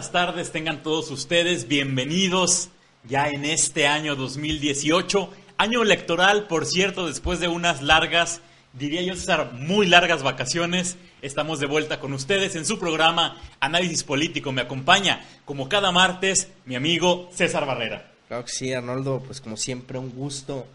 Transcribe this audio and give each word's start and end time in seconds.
buenas 0.00 0.12
tardes 0.12 0.50
tengan 0.50 0.82
todos 0.82 1.10
ustedes, 1.10 1.68
bienvenidos 1.68 2.70
ya 3.04 3.28
en 3.28 3.44
este 3.44 3.86
año 3.86 4.16
2018, 4.16 5.30
año 5.58 5.82
electoral, 5.82 6.46
por 6.46 6.64
cierto, 6.64 7.06
después 7.06 7.38
de 7.38 7.48
unas 7.48 7.82
largas, 7.82 8.40
diría 8.72 9.02
yo 9.02 9.14
César, 9.14 9.52
muy 9.52 9.86
largas 9.86 10.22
vacaciones, 10.22 10.96
estamos 11.20 11.60
de 11.60 11.66
vuelta 11.66 12.00
con 12.00 12.14
ustedes 12.14 12.56
en 12.56 12.64
su 12.64 12.78
programa 12.78 13.36
Análisis 13.60 14.02
Político. 14.02 14.52
Me 14.52 14.62
acompaña, 14.62 15.22
como 15.44 15.68
cada 15.68 15.92
martes, 15.92 16.48
mi 16.64 16.76
amigo 16.76 17.28
César 17.34 17.66
Barrera. 17.66 18.10
Claro 18.26 18.46
que 18.46 18.52
sí, 18.52 18.72
Arnoldo, 18.72 19.22
pues 19.26 19.42
como 19.42 19.58
siempre 19.58 19.98
un 19.98 20.12
gusto 20.12 20.66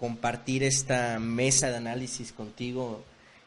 compartir 0.00 0.64
esta 0.64 1.20
mesa 1.20 1.68
de 1.68 1.76
análisis 1.76 2.32
contigo 2.32 3.04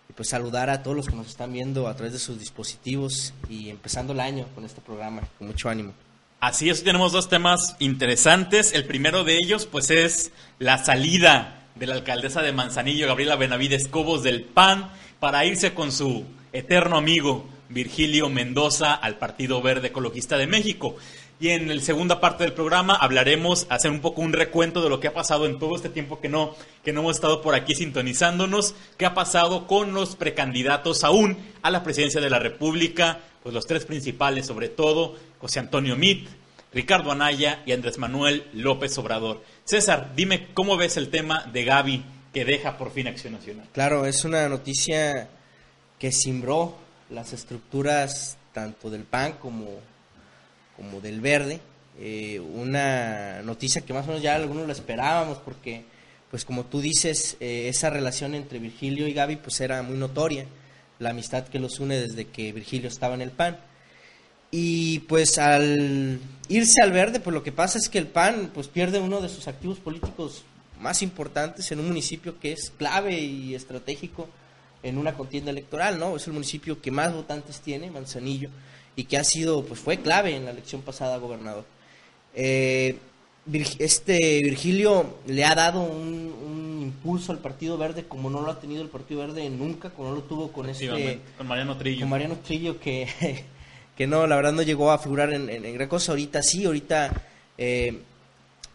y 0.10 0.14
pues 0.14 0.30
saludar 0.30 0.70
a 0.70 0.84
todos 0.84 0.96
los 0.96 1.08
que 1.08 1.16
nos 1.16 1.28
están 1.28 1.54
viendo 1.54 1.88
a 1.88 1.96
través 1.96 2.14
de 2.14 2.20
sus 2.20 2.40
dispositivos 2.40 3.34
y 3.50 3.70
empezando 3.70 4.14
el 4.14 4.20
año 4.20 4.46
con 4.56 4.66
este 4.66 4.82
programa, 4.82 5.22
con 5.38 5.48
mucho 5.48 5.70
ánimo. 5.70 5.94
Así 6.40 6.70
es, 6.70 6.84
tenemos 6.84 7.12
dos 7.12 7.30
temas 7.30 7.76
interesantes. 7.80 8.74
El 8.74 8.86
primero 8.86 9.24
de 9.24 9.38
ellos, 9.38 9.66
pues, 9.66 9.90
es 9.90 10.32
la 10.60 10.84
salida 10.84 11.66
de 11.74 11.88
la 11.88 11.96
alcaldesa 11.96 12.42
de 12.42 12.52
Manzanillo, 12.52 13.08
Gabriela 13.08 13.36
Benavides 13.36 13.88
Cobos 13.88 14.22
del 14.22 14.44
PAN, 14.44 14.90
para 15.20 15.46
irse 15.46 15.74
con 15.74 15.92
su 15.92 16.26
eterno 16.54 16.98
amigo 16.98 17.48
Virgilio 17.70 18.30
Mendoza 18.30 18.94
al 18.94 19.18
Partido 19.18 19.62
Verde 19.62 19.88
Ecologista 19.88 20.38
de 20.38 20.48
México. 20.48 20.96
Y 21.40 21.50
en 21.50 21.74
la 21.74 21.82
segunda 21.82 22.20
parte 22.20 22.44
del 22.44 22.54
programa 22.54 22.96
hablaremos, 22.96 23.68
hacer 23.70 23.92
un 23.92 24.02
poco 24.02 24.22
un 24.22 24.34
recuento 24.34 24.82
de 24.82 24.90
lo 24.90 25.00
que 25.00 25.08
ha 25.08 25.14
pasado 25.14 25.46
en 25.46 25.60
todo 25.60 25.76
este 25.76 25.90
tiempo 25.90 26.20
que 26.20 26.30
no, 26.30 26.56
que 26.84 26.92
no 26.92 27.02
hemos 27.02 27.16
estado 27.16 27.44
por 27.44 27.54
aquí 27.54 27.76
sintonizándonos, 27.76 28.74
qué 28.98 29.06
ha 29.06 29.14
pasado 29.14 29.68
con 29.68 29.94
los 29.94 30.16
precandidatos 30.16 31.04
aún 31.04 31.38
a 31.62 31.70
la 31.70 31.84
presidencia 31.84 32.22
de 32.22 32.32
la 32.32 32.40
República, 32.40 33.20
pues 33.44 33.54
los 33.54 33.68
tres 33.68 33.86
principales 33.86 34.48
sobre 34.48 34.70
todo, 34.70 35.16
José 35.40 35.60
Antonio 35.60 35.96
Mit, 35.96 36.28
Ricardo 36.74 37.12
Anaya 37.12 37.62
y 37.68 37.72
Andrés 37.72 38.00
Manuel 38.00 38.48
López 38.54 38.98
Obrador. 38.98 39.44
César, 39.64 40.14
dime 40.16 40.48
cómo 40.56 40.76
ves 40.76 40.98
el 40.98 41.10
tema 41.10 41.44
de 41.54 41.64
Gaby 41.64 42.04
que 42.34 42.46
deja 42.46 42.80
por 42.80 42.92
fin 42.92 43.08
Acción 43.08 43.34
Nacional. 43.34 43.68
Claro, 43.74 44.08
es 44.08 44.26
una 44.26 44.50
noticia 44.50 45.30
que 46.00 46.12
simbró 46.12 46.78
las 47.12 47.32
estructuras 47.34 48.38
tanto 48.54 48.90
del 48.90 49.04
PAN 49.04 49.34
como 49.34 49.68
como 50.78 51.02
del 51.02 51.20
verde, 51.20 51.60
eh, 52.00 52.40
una 52.40 53.42
noticia 53.42 53.82
que 53.82 53.92
más 53.92 54.06
o 54.06 54.10
menos 54.10 54.22
ya 54.22 54.36
algunos 54.36 54.68
lo 54.68 54.72
esperábamos 54.72 55.40
porque, 55.40 55.84
pues 56.30 56.46
como 56.46 56.64
tú 56.66 56.80
dices, 56.80 57.36
eh, 57.40 57.68
esa 57.68 57.90
relación 57.90 58.36
entre 58.36 58.60
Virgilio 58.60 59.08
y 59.08 59.14
Gaby 59.14 59.38
pues 59.38 59.60
era 59.60 59.82
muy 59.82 59.98
notoria, 59.98 60.46
la 61.00 61.10
amistad 61.10 61.48
que 61.48 61.60
los 61.60 61.80
une 61.80 62.00
desde 62.00 62.28
que 62.28 62.54
Virgilio 62.54 62.88
estaba 62.88 63.16
en 63.16 63.22
el 63.22 63.32
PAN. 63.32 63.58
Y 64.52 65.00
pues 65.00 65.40
al 65.40 66.20
irse 66.48 66.82
al 66.82 66.92
verde, 66.92 67.20
pues 67.20 67.34
lo 67.34 67.44
que 67.44 67.52
pasa 67.52 67.78
es 67.80 67.90
que 67.90 67.98
el 67.98 68.08
PAN 68.08 68.52
pues 68.54 68.68
pierde 68.68 69.00
uno 69.00 69.20
de 69.20 69.28
sus 69.28 69.48
activos 69.48 69.80
políticos 69.80 70.44
más 70.80 71.02
importantes 71.02 71.72
en 71.72 71.80
un 71.80 71.88
municipio 71.88 72.40
que 72.40 72.52
es 72.54 72.72
clave 72.78 73.20
y 73.20 73.56
estratégico 73.56 74.30
en 74.84 75.00
una 75.00 75.16
contienda 75.16 75.50
electoral, 75.50 76.00
¿no? 76.00 76.16
Es 76.16 76.28
el 76.28 76.34
municipio 76.34 76.80
que 76.80 76.92
más 76.92 77.12
votantes 77.12 77.60
tiene, 77.60 77.90
Manzanillo 77.90 78.50
y 78.98 79.06
que 79.06 79.16
ha 79.18 79.24
sido, 79.24 79.64
pues 79.64 79.80
fue 79.80 79.98
clave 79.98 80.36
en 80.36 80.44
la 80.44 80.52
elección 80.52 80.82
pasada 80.82 81.18
gobernador. 81.18 81.64
Eh, 82.34 82.98
este 83.80 84.42
Virgilio 84.42 85.18
le 85.28 85.46
ha 85.46 85.56
dado 85.56 85.82
un, 85.82 86.28
impulso 86.82 87.32
al 87.32 87.40
Partido 87.40 87.78
Verde 87.78 88.06
como 88.08 88.30
no 88.30 88.42
lo 88.42 88.50
ha 88.50 88.60
tenido 88.60 88.82
el 88.82 88.88
Partido 88.88 89.20
Verde 89.20 89.50
nunca, 89.50 89.90
como 89.92 90.10
no 90.10 90.16
lo 90.16 90.24
tuvo 90.24 90.52
con 90.52 90.70
este 90.70 91.20
con 91.38 91.48
Mariano 91.48 91.78
Trillo. 91.78 92.00
Con 92.00 92.10
Mariano 92.10 92.38
Trillo 92.38 92.80
que, 92.80 93.08
que 93.98 94.08
no, 94.08 94.26
la 94.26 94.36
verdad 94.36 94.54
no 94.54 94.64
llegó 94.64 94.90
a 94.92 94.98
figurar 94.98 95.32
en, 95.32 95.50
en, 95.50 95.74
gran 95.74 95.88
cosa. 95.88 96.14
Ahorita 96.14 96.42
sí, 96.42 96.66
ahorita 96.66 97.12
eh, 97.58 98.00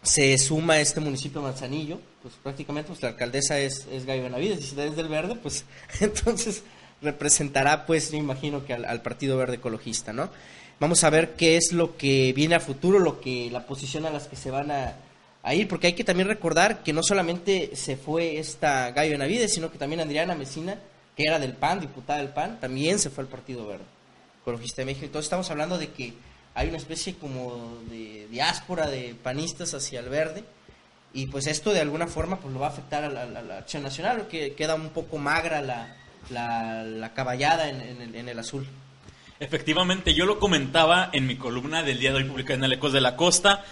se 0.02 0.38
suma 0.38 0.78
este 0.78 1.00
municipio 1.00 1.41
de 1.41 1.48
Manzanillo, 1.48 2.00
pues 2.22 2.34
prácticamente 2.42 2.88
pues, 2.88 3.02
la 3.02 3.08
alcaldesa 3.08 3.58
es, 3.58 3.86
es 3.91 4.04
Gaby 4.04 4.20
Benavides, 4.20 4.60
y 4.60 4.62
si 4.62 4.80
es 4.80 4.97
del 4.97 5.08
Verde, 5.08 5.34
pues 5.34 5.64
entonces 6.00 6.62
representará, 7.02 7.86
pues, 7.86 8.12
me 8.12 8.18
imagino 8.18 8.64
que 8.64 8.72
al, 8.74 9.02
Partido 9.02 9.36
Verde 9.36 9.56
Ecologista, 9.56 10.12
¿no? 10.12 10.30
Vamos 10.80 11.04
a 11.04 11.10
ver 11.10 11.34
qué 11.34 11.56
es 11.56 11.72
lo 11.72 11.96
que 11.96 12.32
viene 12.32 12.54
a 12.54 12.60
futuro, 12.60 12.98
lo 12.98 13.20
que 13.20 13.50
la 13.50 13.66
posición 13.66 14.06
a 14.06 14.10
las 14.10 14.26
que 14.26 14.36
se 14.36 14.50
van 14.50 14.70
a, 14.70 14.94
ir, 15.54 15.68
porque 15.68 15.88
hay 15.88 15.92
que 15.92 16.04
también 16.04 16.28
recordar 16.28 16.82
que 16.82 16.92
no 16.92 17.02
solamente 17.02 17.74
se 17.74 17.96
fue 17.96 18.38
esta 18.38 18.91
Gallo 18.91 19.18
Navides, 19.18 19.52
sino 19.52 19.70
que 19.70 19.78
también 19.78 20.00
Adriana 20.00 20.34
Mesina, 20.34 20.78
que 21.16 21.24
era 21.24 21.38
del 21.38 21.52
PAN, 21.52 21.80
diputada 21.80 22.20
del 22.20 22.30
PAN, 22.30 22.58
también 22.60 22.98
se 22.98 23.10
fue 23.10 23.24
al 23.24 23.30
Partido 23.30 23.66
Verde 23.66 23.84
Ecologista 24.41 24.82
de 24.82 24.86
México. 24.86 25.06
Entonces 25.06 25.26
estamos 25.26 25.50
hablando 25.50 25.78
de 25.78 25.88
que 25.88 26.14
hay 26.54 26.68
una 26.68 26.78
especie 26.78 27.14
como 27.14 27.78
de 27.91 28.26
diáspora 28.30 28.88
de 28.88 29.14
panistas 29.20 29.74
hacia 29.74 30.00
el 30.00 30.08
verde, 30.08 30.44
y 31.14 31.26
pues 31.26 31.46
esto 31.46 31.72
de 31.72 31.80
alguna 31.80 32.06
forma 32.06 32.38
pues 32.38 32.52
lo 32.52 32.60
va 32.60 32.68
a 32.68 32.70
afectar 32.70 33.04
a 33.04 33.10
la, 33.10 33.58
acción 33.58 33.82
nacional, 33.82 34.28
que 34.28 34.54
queda 34.54 34.74
un 34.74 34.91
poco 34.91 35.18
magra 35.18 35.60
la, 35.60 35.96
la, 36.31 37.12
caballada 37.15 37.69
en, 37.69 38.28
el, 38.28 38.38
azul. 38.38 38.66
Efectivamente, 39.41 40.15
yo 40.15 40.27
lo 40.27 40.38
comentaba 40.38 41.10
en 41.12 41.27
mi 41.27 41.37
columna 41.37 41.83
del 41.83 41.99
día 41.99 42.10
de 42.10 42.19
hoy 42.19 42.25
publicada 42.25 42.59
en 42.59 42.65
el 42.65 42.72
Ecos 42.75 42.93
de 42.93 43.00
la 43.00 43.16
Costa, 43.16 43.65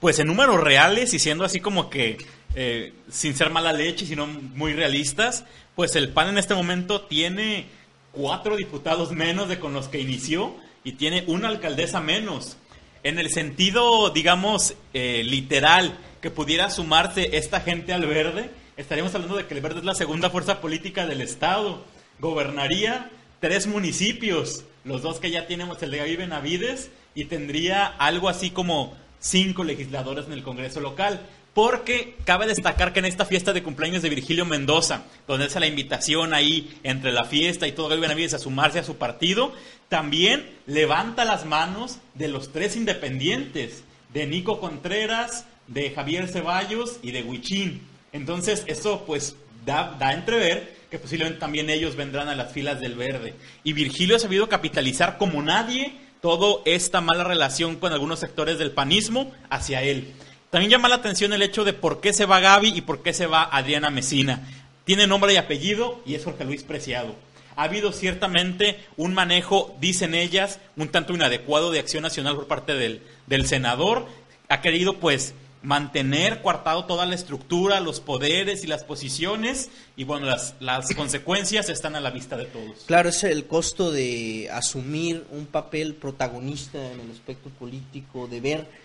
pues 0.00 0.18
en 0.18 0.26
números 0.26 0.60
reales 0.60 1.14
y 1.14 1.18
siendo 1.18 1.44
así 1.44 1.60
como 1.60 1.88
que 1.88 2.18
eh, 2.54 2.92
sin 3.08 3.36
ser 3.36 3.50
mala 3.50 3.72
leche, 3.72 4.04
sino 4.04 4.26
muy 4.26 4.72
realistas, 4.72 5.44
pues 5.74 5.96
el 5.96 6.10
PAN 6.10 6.30
en 6.30 6.38
este 6.38 6.54
momento 6.54 7.02
tiene 7.02 7.66
cuatro 8.10 8.56
diputados 8.56 9.12
menos 9.12 9.48
de 9.48 9.58
con 9.58 9.72
los 9.72 9.88
que 9.88 10.00
inició 10.00 10.54
y 10.84 10.92
tiene 10.92 11.24
una 11.28 11.48
alcaldesa 11.48 12.00
menos. 12.00 12.56
En 13.04 13.18
el 13.18 13.30
sentido, 13.30 14.10
digamos, 14.10 14.74
eh, 14.92 15.22
literal, 15.24 15.98
que 16.20 16.30
pudiera 16.30 16.70
sumarse 16.70 17.36
esta 17.36 17.60
gente 17.60 17.92
al 17.92 18.06
verde, 18.06 18.50
estaríamos 18.76 19.14
hablando 19.14 19.36
de 19.36 19.46
que 19.46 19.54
el 19.54 19.60
verde 19.60 19.80
es 19.80 19.84
la 19.84 19.94
segunda 19.94 20.30
fuerza 20.30 20.60
política 20.60 21.06
del 21.06 21.20
Estado 21.20 21.84
gobernaría 22.22 23.10
tres 23.40 23.66
municipios, 23.66 24.64
los 24.84 25.02
dos 25.02 25.18
que 25.18 25.32
ya 25.32 25.48
tenemos, 25.48 25.82
el 25.82 25.90
de 25.90 25.98
Gaby 25.98 26.16
Benavides, 26.16 26.90
y 27.16 27.24
tendría 27.24 27.84
algo 27.84 28.28
así 28.28 28.50
como 28.50 28.94
cinco 29.18 29.64
legisladores 29.64 30.26
en 30.26 30.32
el 30.32 30.44
Congreso 30.44 30.80
local. 30.80 31.20
Porque 31.52 32.16
cabe 32.24 32.46
destacar 32.46 32.94
que 32.94 33.00
en 33.00 33.04
esta 33.04 33.26
fiesta 33.26 33.52
de 33.52 33.62
cumpleaños 33.62 34.02
de 34.02 34.08
Virgilio 34.08 34.46
Mendoza, 34.46 35.02
donde 35.26 35.46
hace 35.46 35.60
la 35.60 35.66
invitación 35.66 36.32
ahí 36.32 36.78
entre 36.84 37.12
la 37.12 37.24
fiesta 37.24 37.66
y 37.66 37.72
todo 37.72 37.88
Gaby 37.88 38.00
Benavides 38.00 38.34
a 38.34 38.38
sumarse 38.38 38.78
a 38.78 38.84
su 38.84 38.96
partido, 38.96 39.52
también 39.90 40.48
levanta 40.66 41.26
las 41.26 41.44
manos 41.44 41.98
de 42.14 42.28
los 42.28 42.52
tres 42.52 42.76
independientes, 42.76 43.82
de 44.14 44.26
Nico 44.26 44.60
Contreras, 44.60 45.44
de 45.66 45.90
Javier 45.90 46.28
Ceballos 46.28 47.00
y 47.02 47.10
de 47.10 47.22
Huichín. 47.24 47.82
Entonces, 48.12 48.62
eso 48.66 49.02
pues 49.06 49.34
da, 49.66 49.96
da 49.98 50.12
entrever 50.12 50.81
que 50.92 50.98
posiblemente 50.98 51.40
también 51.40 51.70
ellos 51.70 51.96
vendrán 51.96 52.28
a 52.28 52.34
las 52.34 52.52
filas 52.52 52.78
del 52.78 52.96
verde. 52.96 53.32
Y 53.64 53.72
Virgilio 53.72 54.16
ha 54.16 54.18
sabido 54.18 54.50
capitalizar 54.50 55.16
como 55.16 55.42
nadie 55.42 55.94
toda 56.20 56.60
esta 56.66 57.00
mala 57.00 57.24
relación 57.24 57.76
con 57.76 57.94
algunos 57.94 58.18
sectores 58.18 58.58
del 58.58 58.72
panismo 58.72 59.32
hacia 59.48 59.82
él. 59.82 60.12
También 60.50 60.70
llama 60.70 60.90
la 60.90 60.96
atención 60.96 61.32
el 61.32 61.40
hecho 61.40 61.64
de 61.64 61.72
por 61.72 62.02
qué 62.02 62.12
se 62.12 62.26
va 62.26 62.40
Gaby 62.40 62.74
y 62.76 62.82
por 62.82 63.02
qué 63.02 63.14
se 63.14 63.24
va 63.24 63.42
Adriana 63.42 63.88
Mesina. 63.88 64.46
Tiene 64.84 65.06
nombre 65.06 65.32
y 65.32 65.38
apellido 65.38 66.02
y 66.04 66.14
es 66.14 66.24
Jorge 66.24 66.44
Luis 66.44 66.62
Preciado. 66.62 67.14
Ha 67.56 67.62
habido 67.62 67.92
ciertamente 67.92 68.78
un 68.98 69.14
manejo, 69.14 69.74
dicen 69.80 70.14
ellas, 70.14 70.60
un 70.76 70.88
tanto 70.88 71.14
inadecuado 71.14 71.70
de 71.70 71.78
acción 71.78 72.02
nacional 72.02 72.36
por 72.36 72.48
parte 72.48 72.74
del, 72.74 73.00
del 73.26 73.46
senador. 73.46 74.08
Ha 74.50 74.60
querido 74.60 74.98
pues 74.98 75.32
mantener 75.62 76.42
coartado 76.42 76.84
toda 76.86 77.06
la 77.06 77.14
estructura, 77.14 77.80
los 77.80 78.00
poderes 78.00 78.64
y 78.64 78.66
las 78.66 78.84
posiciones, 78.84 79.70
y 79.96 80.04
bueno, 80.04 80.26
las, 80.26 80.56
las 80.60 80.92
consecuencias 80.94 81.68
están 81.68 81.94
a 81.94 82.00
la 82.00 82.10
vista 82.10 82.36
de 82.36 82.46
todos. 82.46 82.84
Claro, 82.86 83.08
es 83.08 83.22
el 83.24 83.46
costo 83.46 83.92
de 83.92 84.50
asumir 84.52 85.24
un 85.30 85.46
papel 85.46 85.94
protagonista 85.94 86.78
en 86.92 87.00
el 87.00 87.10
aspecto 87.10 87.48
político, 87.50 88.26
de 88.26 88.40
ver 88.40 88.82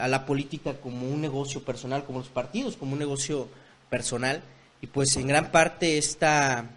a 0.00 0.08
la 0.08 0.24
política 0.24 0.74
como 0.80 1.06
un 1.08 1.20
negocio 1.20 1.62
personal, 1.62 2.04
como 2.04 2.20
los 2.20 2.28
partidos, 2.28 2.76
como 2.76 2.94
un 2.94 2.98
negocio 2.98 3.48
personal, 3.90 4.42
y 4.80 4.86
pues 4.86 5.14
en 5.16 5.26
gran 5.26 5.52
parte 5.52 5.98
esta, 5.98 6.70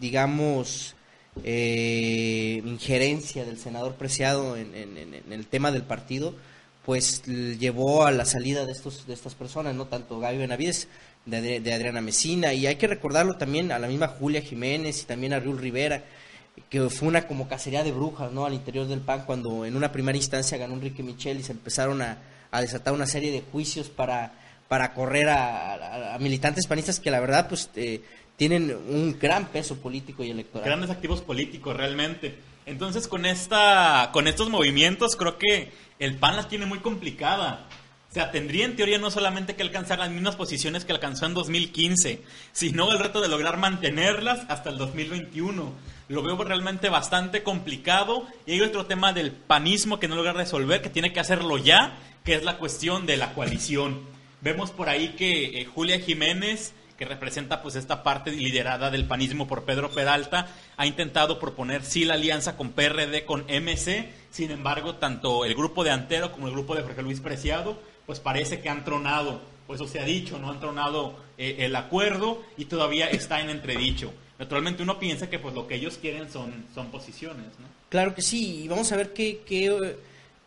digamos, 0.00 0.94
eh, 1.44 2.62
injerencia 2.64 3.44
del 3.44 3.58
senador 3.58 3.94
Preciado 3.96 4.56
en 4.56 4.74
el 5.30 5.46
tema 5.46 5.70
del 5.70 5.82
partido, 5.82 6.34
pues 6.84 7.22
llevó 7.24 8.04
a 8.04 8.10
la 8.10 8.24
salida 8.24 8.66
de 8.66 8.72
estos 8.72 9.06
de 9.06 9.14
estas 9.14 9.34
personas, 9.34 9.74
no 9.74 9.86
tanto 9.86 10.18
Gaby 10.18 10.38
Benavides, 10.38 10.88
de, 11.26 11.60
de, 11.60 11.72
Adriana 11.72 12.00
Mesina, 12.00 12.52
y 12.52 12.66
hay 12.66 12.76
que 12.76 12.88
recordarlo 12.88 13.34
también 13.34 13.70
a 13.70 13.78
la 13.78 13.86
misma 13.86 14.08
Julia 14.08 14.42
Jiménez 14.42 15.02
y 15.02 15.06
también 15.06 15.32
a 15.32 15.38
Riul 15.38 15.58
Rivera, 15.58 16.02
que 16.68 16.90
fue 16.90 17.08
una 17.08 17.26
como 17.26 17.48
cacería 17.48 17.84
de 17.84 17.92
brujas, 17.92 18.32
¿no? 18.32 18.44
Al 18.44 18.54
interior 18.54 18.86
del 18.86 19.00
PAN, 19.00 19.24
cuando 19.24 19.64
en 19.64 19.76
una 19.76 19.92
primera 19.92 20.18
instancia 20.18 20.58
ganó 20.58 20.74
Enrique 20.74 21.02
Michel 21.02 21.38
y 21.38 21.42
se 21.44 21.52
empezaron 21.52 22.02
a, 22.02 22.18
a 22.50 22.60
desatar 22.60 22.92
una 22.92 23.06
serie 23.06 23.32
de 23.32 23.40
juicios 23.40 23.88
para, 23.88 24.32
para 24.68 24.94
correr 24.94 25.28
a, 25.28 26.16
militantes 26.20 26.66
panistas 26.66 27.00
que 27.00 27.10
la 27.10 27.20
verdad 27.20 27.48
pues 27.48 27.70
eh, 27.74 28.02
tienen 28.36 28.76
un 28.88 29.18
gran 29.18 29.46
peso 29.46 29.76
político 29.76 30.22
y 30.22 30.30
electoral. 30.30 30.66
Grandes 30.66 30.90
activos 30.90 31.20
políticos 31.22 31.76
realmente. 31.76 32.34
Entonces 32.66 33.08
con 33.08 33.26
esta 33.26 34.10
con 34.12 34.28
estos 34.28 34.48
movimientos 34.48 35.16
creo 35.16 35.38
que 35.38 35.72
el 35.98 36.16
PAN 36.16 36.36
las 36.36 36.48
tiene 36.48 36.66
muy 36.66 36.78
complicada. 36.78 37.66
O 38.10 38.14
sea, 38.14 38.30
tendría 38.30 38.66
en 38.66 38.76
teoría 38.76 38.98
no 38.98 39.10
solamente 39.10 39.56
que 39.56 39.62
alcanzar 39.62 39.98
las 39.98 40.10
mismas 40.10 40.36
posiciones 40.36 40.84
que 40.84 40.92
alcanzó 40.92 41.24
en 41.24 41.32
2015, 41.32 42.22
sino 42.52 42.92
el 42.92 42.98
reto 42.98 43.22
de 43.22 43.28
lograr 43.28 43.56
mantenerlas 43.56 44.40
hasta 44.50 44.68
el 44.68 44.76
2021. 44.76 45.72
Lo 46.08 46.22
veo 46.22 46.36
realmente 46.44 46.90
bastante 46.90 47.42
complicado. 47.42 48.26
Y 48.44 48.52
hay 48.52 48.60
otro 48.60 48.84
tema 48.84 49.14
del 49.14 49.32
panismo 49.32 49.98
que 49.98 50.08
no 50.08 50.16
logra 50.16 50.34
resolver, 50.34 50.82
que 50.82 50.90
tiene 50.90 51.14
que 51.14 51.20
hacerlo 51.20 51.56
ya, 51.56 51.96
que 52.22 52.34
es 52.34 52.44
la 52.44 52.58
cuestión 52.58 53.06
de 53.06 53.16
la 53.16 53.32
coalición. 53.32 54.02
Vemos 54.42 54.72
por 54.72 54.90
ahí 54.90 55.14
que 55.16 55.60
eh, 55.60 55.64
Julia 55.64 55.98
Jiménez 55.98 56.74
que 57.02 57.08
representa 57.08 57.62
pues 57.62 57.74
esta 57.74 58.04
parte 58.04 58.30
liderada 58.30 58.88
del 58.88 59.06
panismo 59.06 59.48
por 59.48 59.64
Pedro 59.64 59.90
Peralta, 59.90 60.46
ha 60.76 60.86
intentado 60.86 61.40
proponer 61.40 61.84
sí 61.84 62.04
la 62.04 62.14
alianza 62.14 62.56
con 62.56 62.70
PRD, 62.70 63.24
con 63.24 63.40
MC, 63.48 64.08
sin 64.30 64.52
embargo, 64.52 64.94
tanto 64.94 65.44
el 65.44 65.56
grupo 65.56 65.82
de 65.82 65.90
Antero 65.90 66.30
como 66.30 66.46
el 66.46 66.52
grupo 66.52 66.76
de 66.76 66.82
Jorge 66.82 67.02
Luis 67.02 67.20
Preciado 67.20 67.76
pues 68.06 68.20
parece 68.20 68.60
que 68.60 68.68
han 68.68 68.84
tronado, 68.84 69.40
pues 69.66 69.80
eso 69.80 69.90
se 69.90 69.98
ha 69.98 70.04
dicho, 70.04 70.38
no 70.38 70.48
han 70.48 70.60
tronado 70.60 71.16
eh, 71.38 71.56
el 71.58 71.74
acuerdo 71.74 72.40
y 72.56 72.66
todavía 72.66 73.10
está 73.10 73.40
en 73.40 73.50
entredicho. 73.50 74.12
Naturalmente 74.38 74.84
uno 74.84 75.00
piensa 75.00 75.28
que 75.28 75.40
pues 75.40 75.56
lo 75.56 75.66
que 75.66 75.74
ellos 75.74 75.98
quieren 76.00 76.30
son, 76.30 76.66
son 76.72 76.92
posiciones, 76.92 77.46
¿no? 77.58 77.66
Claro 77.88 78.14
que 78.14 78.22
sí, 78.22 78.62
y 78.62 78.68
vamos 78.68 78.92
a 78.92 78.96
ver 78.96 79.12
qué, 79.12 79.40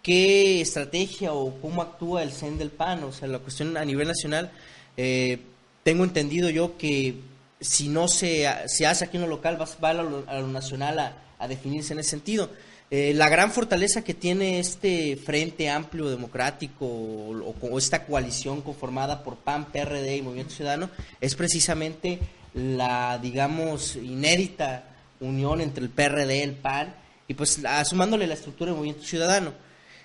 qué, 0.02 0.62
estrategia 0.62 1.34
o 1.34 1.60
cómo 1.60 1.82
actúa 1.82 2.24
el 2.24 2.32
CEN 2.32 2.58
del 2.58 2.70
PAN, 2.70 3.04
o 3.04 3.12
sea, 3.12 3.28
la 3.28 3.40
cuestión 3.40 3.76
a 3.76 3.84
nivel 3.84 4.08
nacional, 4.08 4.52
eh, 4.96 5.40
tengo 5.86 6.04
entendido 6.04 6.50
yo 6.50 6.78
que 6.80 7.20
si 7.62 7.90
no 7.90 8.08
se, 8.08 8.48
se 8.66 8.88
hace 8.88 9.06
aquí 9.06 9.18
en 9.18 9.22
lo 9.22 9.30
local, 9.30 9.62
va, 9.62 9.68
va 9.84 9.90
a, 9.92 9.94
lo, 10.42 10.48
nacional 10.48 10.98
a, 10.98 11.18
a 11.38 11.48
definirse 11.48 11.94
en 11.94 12.00
ese 12.00 12.10
sentido. 12.10 12.50
Eh, 12.90 13.14
la 13.14 13.30
gran 13.30 13.52
fortaleza 13.52 14.04
que 14.04 14.16
tiene 14.16 14.60
este 14.60 15.16
frente 15.16 15.70
amplio 15.70 16.10
democrático 16.10 16.88
o, 16.88 17.78
esta 17.78 18.04
coalición 18.04 18.62
conformada 18.62 19.24
por 19.24 19.36
PAN, 19.36 19.66
PRD 19.66 20.18
y 20.18 20.22
Movimiento 20.24 20.56
Ciudadano 20.56 20.90
es 21.22 21.36
precisamente 21.36 22.18
la, 22.56 23.20
digamos, 23.22 23.96
inédita 23.96 24.86
unión 25.20 25.62
entre 25.62 25.84
el 25.84 25.92
PRD, 25.92 26.42
el 26.42 26.54
PAN 26.54 26.96
y 27.28 27.36
pues 27.36 27.62
sumándole 27.84 28.26
la 28.26 28.34
estructura 28.34 28.72
del 28.72 28.78
Movimiento 28.78 29.06
Ciudadano. 29.06 29.54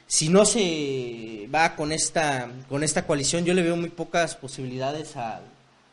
Si 0.07 0.29
no 0.29 0.45
se 0.45 1.49
va 1.55 1.75
con 1.75 1.91
esta, 1.91 2.51
con 2.69 2.85
esta 2.85 3.07
coalición, 3.07 3.47
yo 3.47 3.55
le 3.55 3.63
veo 3.63 3.77
muy 3.77 3.89
pocas 3.89 4.37
posibilidades 4.37 5.17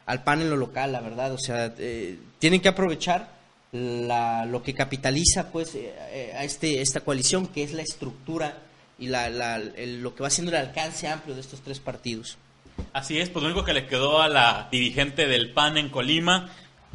al 0.08 0.24
PAN 0.24 0.42
en 0.42 0.50
lo 0.50 0.58
local, 0.58 0.92
la 0.94 1.02
verdad. 1.02 1.34
O 1.34 1.38
sea, 1.38 1.74
eh, 1.78 2.18
tienen 2.40 2.62
que 2.62 2.70
aprovechar 2.70 3.30
la, 3.72 4.46
lo 4.46 4.64
que 4.64 4.74
capitaliza 4.74 5.52
pues 5.52 5.76
eh, 5.76 5.94
eh, 6.12 6.34
a 6.36 6.44
este, 6.44 6.82
esta 6.82 7.02
coalición, 7.02 7.48
que 7.48 7.62
es 7.62 7.74
la 7.74 7.84
estructura 7.84 8.58
y 8.98 9.08
la, 9.08 9.30
lo 9.60 10.16
que 10.16 10.24
va 10.24 10.30
siendo 10.32 10.52
el 10.52 10.58
alcance 10.58 11.08
amplio 11.08 11.36
de 11.36 11.42
estos 11.42 11.62
tres 11.62 11.80
partidos. 11.80 12.38
Así 12.94 13.20
es, 13.20 13.30
pues 13.30 13.44
lo 13.44 13.50
único 13.50 13.66
que 13.66 13.74
le 13.74 13.86
quedó 13.86 14.22
a 14.22 14.30
la 14.30 14.70
dirigente 14.72 15.28
del 15.28 15.52
PAN 15.52 15.78
en 15.78 15.90
Colima, 15.90 16.50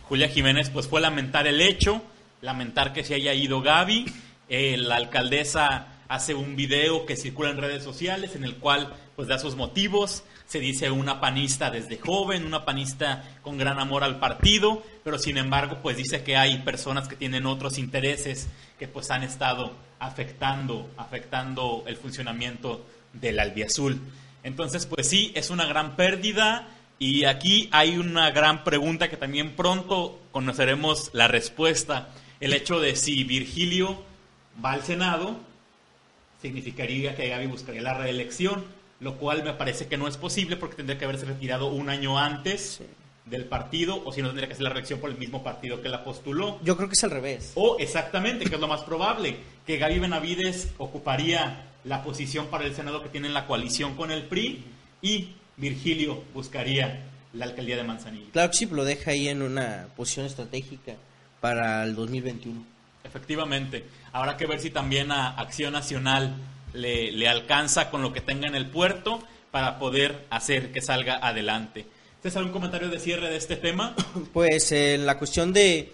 Julia 0.08 0.29
Jiménez, 0.29 0.70
pues 0.70 0.88
fue 0.88 1.00
lamentar 1.00 1.47
el 1.47 1.61
hecho, 1.61 2.03
lamentar 2.41 2.93
que 2.93 3.05
se 3.05 3.15
haya 3.15 3.35
ido 3.35 3.61
Gaby, 3.61 4.06
la 4.49 4.97
alcaldesa 4.97 5.92
hace 6.12 6.35
un 6.35 6.56
video 6.56 7.06
que 7.06 7.17
circula 7.17 7.49
en 7.49 7.56
redes 7.56 7.82
sociales 7.82 8.37
en 8.37 8.44
el 8.44 8.56
cual 8.56 8.94
pues 9.17 9.29
da 9.29 9.38
sus 9.38 9.56
motivos, 9.56 10.25
se 10.44 10.61
dice 10.61 10.91
una 10.91 11.23
panista 11.23 11.70
desde 11.70 11.97
joven, 11.97 12.44
una 12.44 12.67
panista 12.67 13.38
con 13.41 13.56
gran 13.56 13.79
amor 13.79 14.05
al 14.05 14.19
partido, 14.20 14.82
pero 15.05 15.19
sin 15.19 15.38
embargo 15.38 15.79
pues 15.82 15.97
dice 15.97 16.23
que 16.23 16.37
hay 16.37 16.59
personas 16.59 17.09
que 17.09 17.17
tienen 17.17 17.47
otros 17.47 17.79
intereses 17.79 18.50
que 18.79 18.88
pues 18.88 19.11
han 19.11 19.23
estado 19.23 19.73
afectando, 19.99 20.91
afectando 20.99 21.82
el 21.87 21.97
funcionamiento 21.97 22.85
del 23.15 23.41
albiazul. 23.41 23.99
Entonces 24.43 24.85
pues 24.85 25.08
sí, 25.08 25.32
es 25.35 25.49
una 25.49 25.65
gran 25.65 25.97
pérdida. 25.97 26.69
Y 26.99 27.25
aquí 27.25 27.70
hay 27.73 27.97
una 27.97 28.31
gran 28.31 28.65
pregunta 28.65 29.08
que 29.08 29.17
también 29.17 29.56
pronto 29.56 30.20
conoceremos 30.31 31.11
la 31.15 31.26
respuesta, 31.26 32.11
el 32.38 32.53
hecho 32.53 32.81
de 32.81 32.97
si 32.97 33.25
Virgilio 33.25 34.05
va 34.62 34.73
al 34.73 34.82
Senado, 34.82 35.41
significaría 36.43 37.15
que 37.15 37.29
Gaby 37.29 37.47
buscaría 37.47 37.81
la 37.81 37.94
reelección 37.94 38.65
lo 39.03 39.19
cual 39.19 39.43
me 39.43 39.53
parece 39.53 39.89
que 39.89 39.97
no 39.97 40.06
es 40.06 40.17
posible 40.17 40.56
porque 40.56 40.77
tendría 40.77 40.97
que 40.97 41.05
haberse 41.05 41.27
retirado 41.27 41.67
un 41.67 41.91
año 41.91 42.19
antes 42.19 42.81
del 43.27 43.44
partido, 43.47 44.00
o 44.05 44.12
si 44.12 44.23
no 44.23 44.29
tendría 44.29 44.47
que 44.47 44.55
hacer 44.55 44.62
la 44.62 44.71
reelección 44.71 45.00
por 45.00 45.11
el 45.11 45.19
mismo 45.19 45.43
partido 45.43 45.83
que 45.83 45.89
la 45.89 46.05
postuló. 46.05 46.61
Yo 46.62 46.77
creo 46.77 46.89
que 46.89 46.94
es 46.94 47.05
al 47.05 47.11
revés. 47.11 47.53
O 47.56 47.77
exactamente, 47.81 48.44
que 48.44 48.55
es 48.55 48.61
lo 48.61 48.69
más 48.69 48.83
probable, 48.83 49.37
que 49.67 49.77
Gaby 49.77 49.99
Benavides 49.99 50.69
ocuparía 50.79 51.69
la 51.85 52.05
posición 52.05 52.47
para 52.47 52.65
el 52.65 52.75
Senado 52.77 53.03
que 53.03 53.09
tiene 53.09 53.27
en 53.27 53.35
la 53.35 53.47
coalición 53.47 53.97
con 53.97 54.12
el 54.12 54.23
PRI 54.25 54.65
y 55.03 55.31
Virgilio 55.56 56.23
buscaría 56.33 57.05
la 57.33 57.47
alcaldía 57.47 57.77
de 57.77 57.83
Manzanillo. 57.83 58.31
Claro 58.33 58.50
que 58.50 58.56
sí, 58.56 58.67
lo 58.67 58.85
deja 58.85 59.11
ahí 59.11 59.29
en 59.29 59.43
una 59.43 59.89
posición 59.97 60.27
estratégica 60.27 60.94
para 61.41 61.83
el 61.83 61.97
2021. 61.97 62.72
Efectivamente. 63.05 63.85
Habrá 64.13 64.37
que 64.37 64.47
ver 64.47 64.61
si 64.61 64.71
también 64.71 65.11
a 65.11 65.29
Acción 65.29 65.73
Nacional 65.73 66.37
le, 66.73 67.29
alcanza 67.29 67.91
con 67.91 68.03
lo 68.03 68.13
que 68.13 68.21
tenga 68.21 68.47
en 68.47 68.55
el 68.55 68.67
puerto 68.67 69.23
para 69.51 69.79
poder 69.79 70.27
hacer 70.31 70.73
que 70.73 70.81
salga 70.81 71.17
adelante. 71.17 71.87
¿Tienes 72.21 72.37
algún 72.37 72.53
comentario 72.53 72.89
de 72.89 72.99
cierre 72.99 73.29
de 73.31 73.37
este 73.37 73.57
tema? 73.57 73.95
Pues 74.33 74.73
eh, 74.73 74.99
la 74.99 75.19
cuestión 75.19 75.53
de, 75.53 75.93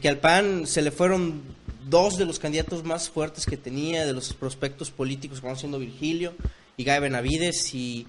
que 0.00 0.08
al 0.08 0.18
PAN 0.18 0.66
se 0.66 0.82
le 0.82 0.90
fueron 0.90 1.42
dos 1.88 2.18
de 2.18 2.24
los 2.24 2.38
candidatos 2.38 2.84
más 2.84 3.08
fuertes 3.08 3.46
que 3.46 3.56
tenía, 3.56 4.04
de 4.04 4.12
los 4.12 4.32
prospectos 4.34 4.90
políticos, 4.90 5.40
como 5.40 5.56
siendo 5.56 5.78
Virgilio 5.78 6.34
y 6.76 6.84
Gaby 6.84 7.02
Benavides, 7.02 7.74
y 7.74 8.06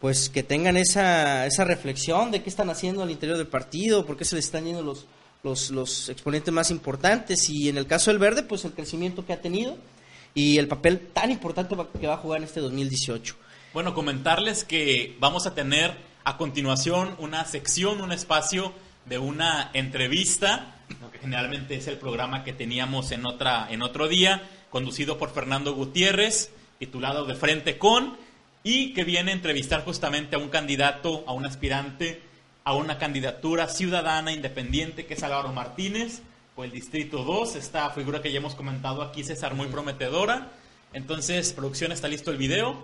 pues 0.00 0.28
que 0.28 0.42
tengan 0.42 0.76
esa, 0.76 1.46
esa 1.46 1.64
reflexión 1.64 2.30
de 2.30 2.42
qué 2.42 2.50
están 2.50 2.70
haciendo 2.70 3.02
al 3.02 3.10
interior 3.10 3.38
del 3.38 3.46
partido, 3.46 4.04
por 4.04 4.16
qué 4.16 4.24
se 4.24 4.36
les 4.36 4.46
están 4.46 4.64
yendo 4.64 4.82
los, 4.82 5.06
los, 5.42 5.70
los 5.70 6.08
exponentes 6.08 6.52
más 6.52 6.70
importantes, 6.70 7.48
y 7.48 7.68
en 7.68 7.76
el 7.78 7.86
caso 7.86 8.10
del 8.10 8.18
Verde, 8.18 8.42
pues 8.42 8.64
el 8.64 8.72
crecimiento 8.72 9.26
que 9.26 9.32
ha 9.32 9.40
tenido 9.40 9.76
y 10.34 10.58
el 10.58 10.68
papel 10.68 11.08
tan 11.12 11.30
importante 11.30 11.76
que 12.00 12.06
va 12.06 12.14
a 12.14 12.18
jugar 12.18 12.38
en 12.38 12.44
este 12.44 12.60
2018. 12.60 13.36
Bueno, 13.74 13.94
comentarles 13.94 14.64
que 14.64 15.16
vamos 15.18 15.46
a 15.46 15.54
tener 15.54 15.96
a 16.24 16.36
continuación 16.36 17.16
una 17.18 17.44
sección, 17.44 18.00
un 18.00 18.12
espacio 18.12 18.72
de 19.06 19.18
una 19.18 19.70
entrevista, 19.74 20.76
que 21.10 21.18
generalmente 21.18 21.74
es 21.74 21.86
el 21.88 21.98
programa 21.98 22.44
que 22.44 22.52
teníamos 22.52 23.10
en, 23.12 23.26
otra, 23.26 23.66
en 23.70 23.82
otro 23.82 24.08
día, 24.08 24.48
conducido 24.70 25.18
por 25.18 25.32
Fernando 25.32 25.74
Gutiérrez, 25.74 26.50
titulado 26.78 27.24
De 27.24 27.34
Frente 27.34 27.78
con, 27.78 28.16
y 28.62 28.94
que 28.94 29.04
viene 29.04 29.32
a 29.32 29.34
entrevistar 29.34 29.84
justamente 29.84 30.36
a 30.36 30.38
un 30.38 30.48
candidato, 30.48 31.24
a 31.26 31.32
un 31.32 31.44
aspirante, 31.44 32.22
a 32.64 32.74
una 32.74 32.98
candidatura 32.98 33.68
ciudadana 33.68 34.32
independiente, 34.32 35.06
que 35.06 35.14
es 35.14 35.22
Álvaro 35.22 35.52
Martínez, 35.52 36.22
o 36.54 36.64
el 36.64 36.70
Distrito 36.70 37.24
2, 37.24 37.56
esta 37.56 37.88
figura 37.90 38.20
que 38.20 38.30
ya 38.30 38.38
hemos 38.38 38.54
comentado 38.54 39.02
aquí, 39.02 39.24
César, 39.24 39.54
muy 39.54 39.68
prometedora. 39.68 40.50
Entonces, 40.92 41.52
producción, 41.52 41.92
está 41.92 42.08
listo 42.08 42.30
el 42.30 42.36
video. 42.36 42.76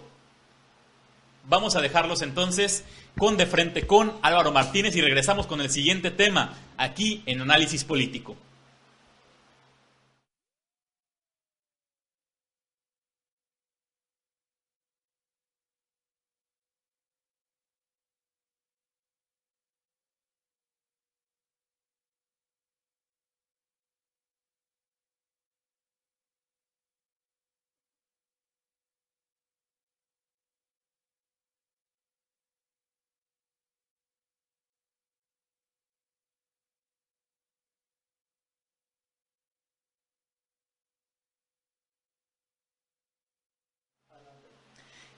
Vamos 1.48 1.76
a 1.76 1.80
dejarlos 1.80 2.22
entonces 2.22 2.84
con 3.16 3.36
de 3.36 3.46
frente 3.46 3.86
con 3.86 4.12
Álvaro 4.22 4.52
Martínez 4.52 4.96
y 4.96 5.00
regresamos 5.00 5.46
con 5.46 5.60
el 5.60 5.70
siguiente 5.70 6.10
tema 6.10 6.54
aquí 6.76 7.22
en 7.26 7.40
Análisis 7.40 7.84
Político. 7.84 8.36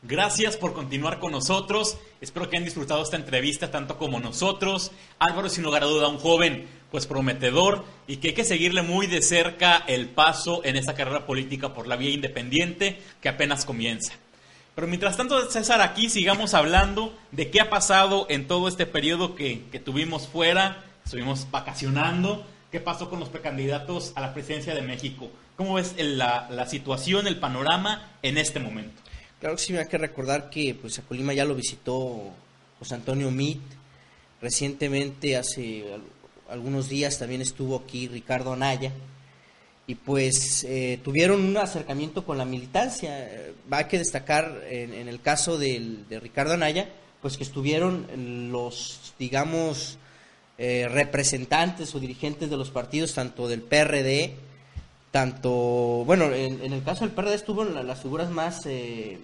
Gracias 0.03 0.57
por 0.57 0.73
continuar 0.73 1.19
con 1.19 1.33
nosotros. 1.33 1.99
Espero 2.23 2.49
que 2.49 2.57
hayan 2.57 2.65
disfrutado 2.65 3.03
esta 3.03 3.17
entrevista 3.17 3.71
tanto 3.71 3.99
como 3.99 4.19
nosotros. 4.19 4.93
Álvaro, 5.19 5.51
sin 5.51 5.63
lugar 5.63 5.83
a 5.83 5.87
duda, 5.87 6.09
un 6.09 6.17
joven 6.17 6.67
pues 6.91 7.07
prometedor 7.07 7.85
y 8.07 8.17
que 8.17 8.29
hay 8.29 8.35
que 8.35 8.45
seguirle 8.45 8.81
muy 8.81 9.07
de 9.07 9.21
cerca 9.21 9.77
el 9.87 10.09
paso 10.09 10.63
en 10.65 10.77
esa 10.77 10.95
carrera 10.95 11.27
política 11.27 11.75
por 11.75 11.87
la 11.87 11.97
vía 11.97 12.11
independiente 12.11 12.99
que 13.21 13.29
apenas 13.29 13.67
comienza. 13.67 14.15
Pero 14.75 14.87
mientras 14.87 15.19
tanto, 15.19 15.51
César, 15.51 15.83
aquí 15.83 16.09
sigamos 16.09 16.55
hablando 16.55 17.15
de 17.31 17.51
qué 17.51 17.61
ha 17.61 17.69
pasado 17.69 18.27
en 18.31 18.49
todo 18.49 18.69
este 18.69 18.87
periodo 18.87 19.35
que, 19.35 19.65
que 19.71 19.81
tuvimos 19.81 20.29
fuera, 20.29 20.83
estuvimos 21.05 21.51
vacacionando, 21.51 22.47
qué 22.73 22.81
pasó 22.81 23.11
con 23.11 23.21
los 23.21 23.29
precandidatos 23.29 24.13
a 24.15 24.23
la 24.23 24.33
presidencia 24.33 24.75
de 24.75 24.81
México. 24.81 25.31
¿Cómo 25.57 25.75
ves 25.75 25.95
la, 25.99 26.49
la 26.51 26.67
situación, 26.67 27.27
el 27.27 27.39
panorama 27.39 28.13
en 28.23 28.39
este 28.39 28.61
momento? 28.61 29.03
Claro 29.41 29.57
que 29.57 29.63
sí, 29.63 29.77
hay 29.77 29.87
que 29.87 29.99
recordar 29.99 30.51
que 30.51 30.75
pues 30.75 30.99
a 30.99 31.03
Colima 31.03 31.33
ya 31.33 31.45
lo 31.45 31.55
visitó 31.55 32.23
José 32.79 32.95
Antonio 32.95 33.31
Mit, 33.31 33.61
recientemente 34.41 35.37
hace 35.37 35.87
algunos 36.49 36.89
días 36.89 37.19
también 37.19 37.41
estuvo 37.41 37.77
aquí 37.77 38.07
Ricardo 38.07 38.53
Anaya, 38.53 38.93
y 39.87 39.95
pues 39.95 40.65
eh, 40.65 41.01
tuvieron 41.03 41.43
un 41.43 41.57
acercamiento 41.57 42.25
con 42.25 42.39
la 42.39 42.45
militancia. 42.45 43.29
Va 43.73 43.79
a 43.79 43.89
que 43.89 43.99
destacar 43.99 44.63
en, 44.69 45.09
el 45.09 45.21
caso 45.21 45.59
de 45.59 46.21
Ricardo 46.21 46.53
Anaya, 46.53 46.89
pues 47.21 47.37
que 47.37 47.43
estuvieron 47.43 48.53
los, 48.53 49.15
digamos, 49.19 49.99
eh, 50.59 50.87
representantes 50.89 51.95
o 51.95 51.99
dirigentes 51.99 52.51
de 52.51 52.57
los 52.57 52.71
partidos, 52.71 53.15
tanto 53.15 53.49
del 53.49 53.63
PRD, 53.63 54.35
tanto, 55.11 55.51
bueno, 56.07 56.33
en, 56.33 56.73
el 56.73 56.83
caso 56.83 57.05
del 57.05 57.13
PRD 57.13 57.35
estuvo 57.35 57.65
las 57.65 58.01
figuras 58.01 58.31
más, 58.31 58.65
eh, 58.67 59.19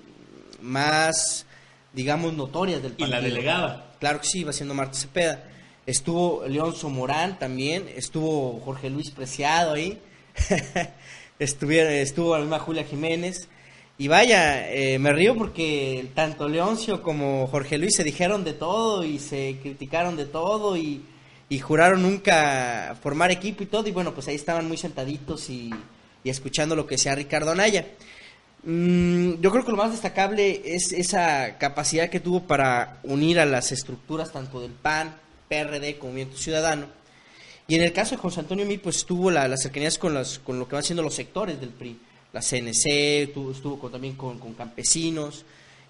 más, 0.60 1.46
digamos, 1.92 2.34
notorias 2.34 2.82
del 2.82 2.92
partido. 2.92 3.08
Y 3.08 3.10
la 3.10 3.20
delegada. 3.20 3.92
Claro 4.00 4.20
que 4.20 4.26
sí, 4.26 4.40
iba 4.40 4.52
siendo 4.52 4.74
Marta 4.74 4.98
Cepeda. 4.98 5.44
Estuvo 5.86 6.44
Leonzo 6.48 6.90
Morán 6.90 7.38
también, 7.38 7.88
estuvo 7.94 8.60
Jorge 8.60 8.90
Luis 8.90 9.10
Preciado 9.12 9.74
ahí 9.74 10.00
Estuvieron, 11.38 11.92
estuvo 11.92 12.34
la 12.34 12.40
misma 12.40 12.58
Julia 12.58 12.84
Jiménez. 12.84 13.48
Y 13.98 14.08
vaya, 14.08 14.70
eh, 14.70 14.98
me 14.98 15.12
río 15.12 15.36
porque 15.36 16.10
tanto 16.14 16.48
Leoncio 16.48 17.02
como 17.02 17.46
Jorge 17.46 17.78
Luis 17.78 17.94
se 17.96 18.04
dijeron 18.04 18.44
de 18.44 18.52
todo 18.52 19.04
y 19.04 19.18
se 19.18 19.58
criticaron 19.62 20.16
de 20.16 20.26
todo 20.26 20.76
y, 20.76 21.02
juraron 21.60 22.02
nunca 22.02 22.96
formar 23.02 23.30
equipo 23.30 23.62
y 23.62 23.66
todo. 23.66 23.86
Y 23.88 23.92
bueno, 23.92 24.14
pues 24.14 24.28
ahí 24.28 24.34
estaban 24.34 24.66
muy 24.68 24.76
sentaditos 24.76 25.48
y, 25.50 25.70
escuchando 26.24 26.74
lo 26.74 26.86
que 26.86 26.96
decía 26.96 27.14
Ricardo 27.14 27.52
Anaya. 27.52 27.86
Mm, 28.64 29.40
yo 29.40 29.50
creo 29.52 29.64
que 29.64 29.70
lo 29.70 29.76
más 29.76 29.92
destacable 29.92 30.62
es 30.64 30.92
esa 30.92 31.56
capacidad 31.58 32.10
que 32.10 32.18
tuvo 32.18 32.42
para 32.42 32.98
unir 33.04 33.38
a 33.38 33.46
las 33.46 33.70
estructuras 33.70 34.32
tanto 34.32 34.60
del 34.60 34.72
PAN, 34.72 35.14
PRD, 35.48 35.98
como 35.98 36.12
Movimiento 36.12 36.36
Ciudadano 36.36 36.86
y 37.68 37.74
en 37.74 37.82
el 37.82 37.92
caso 37.92 38.14
de 38.14 38.20
José 38.20 38.40
Antonio 38.40 38.64
Mí, 38.64 38.78
pues 38.78 39.04
tuvo 39.04 39.30
la, 39.30 39.48
las 39.48 39.62
cercanías 39.62 39.98
con, 39.98 40.14
las, 40.14 40.38
con 40.38 40.58
lo 40.58 40.68
que 40.68 40.76
van 40.76 40.84
siendo 40.84 41.02
los 41.02 41.14
sectores 41.14 41.60
del 41.60 41.70
PRI. 41.70 41.98
La 42.32 42.40
CNC, 42.40 42.86
estuvo 43.50 43.90
también 43.90 44.14
con, 44.14 44.38
campesinos. 44.54 45.44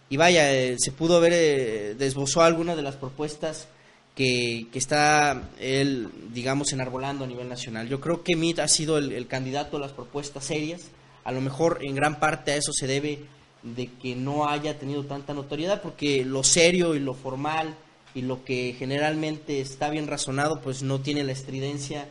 Y 0.08 0.16
vaya, 0.16 0.54
eh, 0.54 0.76
se 0.78 0.92
pudo 0.92 1.20
ver, 1.20 1.32
eh, 1.34 1.94
desbozó 1.98 2.42
algunas 2.42 2.76
de 2.76 2.82
las 2.82 2.96
propuestas 2.96 3.68
que, 4.16 4.66
que, 4.72 4.78
está 4.78 5.50
él, 5.60 6.08
digamos, 6.32 6.72
enarbolando 6.72 7.24
a 7.24 7.28
nivel 7.28 7.50
nacional. 7.50 7.86
Yo 7.86 8.00
creo 8.00 8.24
que 8.24 8.34
Mit 8.34 8.58
ha 8.58 8.66
sido 8.66 8.96
el, 8.96 9.26
candidato 9.28 9.76
a 9.76 9.80
las 9.80 9.92
propuestas 9.92 10.46
serias. 10.46 10.88
A 11.22 11.32
lo 11.32 11.42
mejor 11.42 11.80
en 11.82 11.94
gran 11.94 12.18
parte 12.18 12.52
a 12.52 12.56
eso 12.56 12.72
se 12.72 12.86
debe 12.86 13.24
de 13.62 13.88
que 14.00 14.16
no 14.16 14.48
haya 14.48 14.78
tenido 14.78 15.04
tanta 15.04 15.34
notoriedad, 15.34 15.82
porque 15.82 16.24
lo 16.24 16.42
serio 16.44 16.94
y 16.94 16.98
lo 16.98 17.12
formal 17.12 17.76
y 18.14 18.22
lo 18.22 18.42
que 18.42 18.74
generalmente 18.78 19.60
está 19.60 19.90
bien 19.90 20.06
razonado 20.06 20.62
pues 20.62 20.82
no 20.82 21.00
tiene 21.00 21.22
la 21.22 21.32
estridencia 21.32 22.08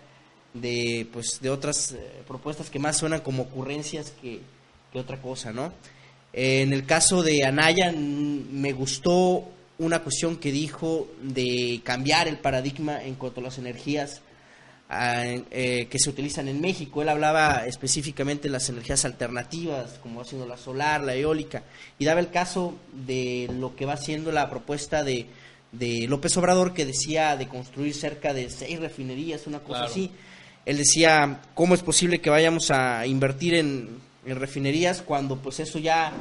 de 0.54 1.08
pues 1.12 1.40
de 1.42 1.50
otras 1.50 1.94
eh, 1.94 2.24
propuestas 2.28 2.70
que 2.70 2.78
más 2.78 2.98
suenan 2.98 3.22
como 3.22 3.44
ocurrencias 3.44 4.14
que, 4.22 4.42
otra 4.94 5.22
cosa, 5.22 5.52
¿no? 5.52 5.74
en 6.32 6.72
el 6.72 6.86
caso 6.86 7.22
de 7.22 7.44
Anaya 7.44 7.92
me 7.92 8.72
gustó 8.72 9.44
una 9.78 10.00
cuestión 10.00 10.38
que 10.38 10.52
dijo 10.52 11.08
de 11.22 11.82
cambiar 11.84 12.28
el 12.28 12.38
paradigma 12.38 13.04
en 13.04 13.16
cuanto 13.16 13.42
a 13.42 13.44
las 13.44 13.58
energías 13.58 14.22
ah, 14.90 15.24
eh, 15.26 15.88
que 15.90 16.00
se 16.00 16.10
utilizan 16.10 16.48
en 16.48 16.62
México. 16.62 17.02
Él 17.02 17.10
hablaba 17.10 17.66
específicamente 17.66 18.48
de 18.48 18.54
las 18.54 18.70
energías 18.70 19.06
alternativas, 19.06 20.00
como 20.02 20.20
va 20.20 20.26
siendo 20.26 20.48
la 20.48 20.58
solar, 20.58 21.02
la 21.02 21.16
eólica, 21.16 21.64
y 22.00 22.06
daba 22.06 22.20
el 22.20 22.30
caso 22.30 22.76
de 23.06 23.50
lo 23.60 23.76
que 23.76 23.86
va 23.86 23.98
siendo 23.98 24.32
la 24.32 24.50
propuesta 24.50 25.04
de 25.04 25.28
de 25.78 26.08
López 26.08 26.36
Obrador 26.38 26.74
que 26.74 26.86
decía 26.86 27.36
de 27.36 27.48
construir 27.48 27.94
cerca 27.94 28.34
de 28.34 28.50
seis 28.50 28.80
refinerías, 28.80 29.48
una 29.48 29.60
cosa 29.60 29.86
así. 29.86 30.12
Él 30.66 30.78
decía, 30.78 31.42
¿cómo 31.54 31.76
es 31.76 31.84
posible 31.84 32.22
que 32.22 32.30
vayamos 32.30 32.72
a 32.72 33.06
invertir 33.06 33.56
en, 33.56 34.04
refinerías 34.26 35.04
cuando 35.04 35.38
pues 35.38 35.60
eso 35.60 35.78
ya 35.78 36.12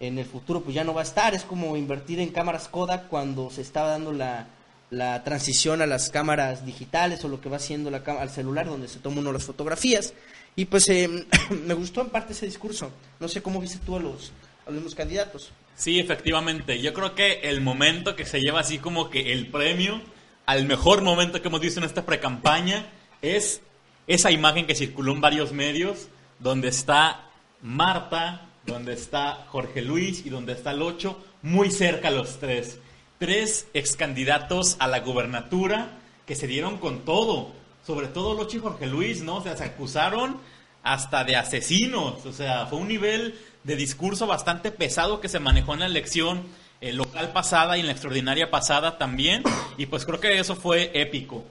en 0.00 0.18
el 0.18 0.24
futuro 0.24 0.62
pues 0.62 0.74
ya 0.74 0.82
no 0.82 0.94
va 0.94 1.02
a 1.02 1.04
estar? 1.04 1.34
Es 1.34 1.44
como 1.44 1.76
invertir 1.76 2.18
en 2.18 2.30
cámaras 2.30 2.68
Kodak 2.68 3.08
cuando 3.08 3.50
se 3.50 3.60
estaba 3.60 3.90
dando 3.90 4.12
la, 4.12 4.48
la 4.90 5.22
transición 5.22 5.82
a 5.82 5.86
las 5.86 6.10
cámaras 6.10 6.66
digitales 6.66 7.24
o 7.24 7.28
lo 7.28 7.40
que 7.40 7.48
va 7.48 7.58
haciendo 7.58 7.90
la, 7.90 7.98
al 7.98 8.30
celular 8.30 8.66
donde 8.66 8.88
se 8.88 8.98
toma 8.98 9.20
uno 9.20 9.32
las 9.32 9.44
fotografías. 9.44 10.14
Y 10.56 10.64
pues 10.64 10.88
eh, 10.88 11.08
me 11.66 11.74
gustó 11.74 12.00
en 12.00 12.08
parte 12.08 12.32
ese 12.32 12.46
discurso. 12.46 12.90
No 13.20 13.28
sé 13.28 13.42
cómo 13.42 13.60
viste 13.60 13.78
tú 13.84 13.96
a 13.96 14.00
los, 14.00 14.32
a 14.66 14.96
candidatos. 14.96 15.52
Sí, 15.76 16.00
efectivamente. 16.00 16.80
Yo 16.80 16.92
creo 16.92 17.14
que 17.14 17.40
el 17.44 17.60
momento 17.60 18.16
que 18.16 18.26
se 18.26 18.40
lleva 18.40 18.60
así 18.60 18.78
como 18.78 19.10
que 19.10 19.32
el 19.32 19.46
premio 19.48 20.00
al 20.46 20.66
mejor 20.66 21.02
momento 21.02 21.40
que 21.40 21.48
hemos 21.48 21.60
visto 21.60 21.78
en 21.78 21.86
esta 21.86 22.04
precampaña 22.04 22.90
es 23.22 23.60
esa 24.06 24.32
imagen 24.32 24.66
que 24.66 24.74
circuló 24.74 25.12
en 25.12 25.20
varios 25.20 25.52
medios 25.52 26.08
donde 26.40 26.68
está 26.68 27.28
Marta, 27.62 28.49
donde 28.70 28.94
está 28.94 29.46
Jorge 29.48 29.82
Luis 29.82 30.24
y 30.24 30.30
donde 30.30 30.52
está 30.52 30.70
el 30.70 30.82
Ocho, 30.82 31.22
muy 31.42 31.70
cerca 31.70 32.10
los 32.10 32.38
tres. 32.38 32.78
Tres 33.18 33.66
ex 33.74 33.96
candidatos 33.96 34.76
a 34.78 34.88
la 34.88 35.00
gubernatura 35.00 35.98
que 36.26 36.34
se 36.34 36.46
dieron 36.46 36.78
con 36.78 37.04
todo. 37.04 37.52
Sobre 37.86 38.08
todo 38.08 38.34
Locho 38.34 38.56
y 38.56 38.60
Jorge 38.60 38.86
Luis, 38.86 39.22
¿no? 39.22 39.36
O 39.36 39.42
sea, 39.42 39.56
se 39.56 39.64
acusaron 39.64 40.38
hasta 40.82 41.24
de 41.24 41.36
asesinos. 41.36 42.24
O 42.24 42.32
sea, 42.32 42.66
fue 42.66 42.78
un 42.78 42.88
nivel 42.88 43.38
de 43.64 43.76
discurso 43.76 44.26
bastante 44.26 44.70
pesado 44.70 45.20
que 45.20 45.28
se 45.28 45.40
manejó 45.40 45.74
en 45.74 45.80
la 45.80 45.86
elección 45.86 46.44
eh, 46.80 46.92
local 46.92 47.32
pasada 47.32 47.76
y 47.76 47.80
en 47.80 47.86
la 47.86 47.92
extraordinaria 47.92 48.50
pasada 48.50 48.96
también. 48.96 49.42
Y 49.76 49.86
pues 49.86 50.04
creo 50.06 50.20
que 50.20 50.38
eso 50.38 50.56
fue 50.56 50.90
épico. 50.94 51.44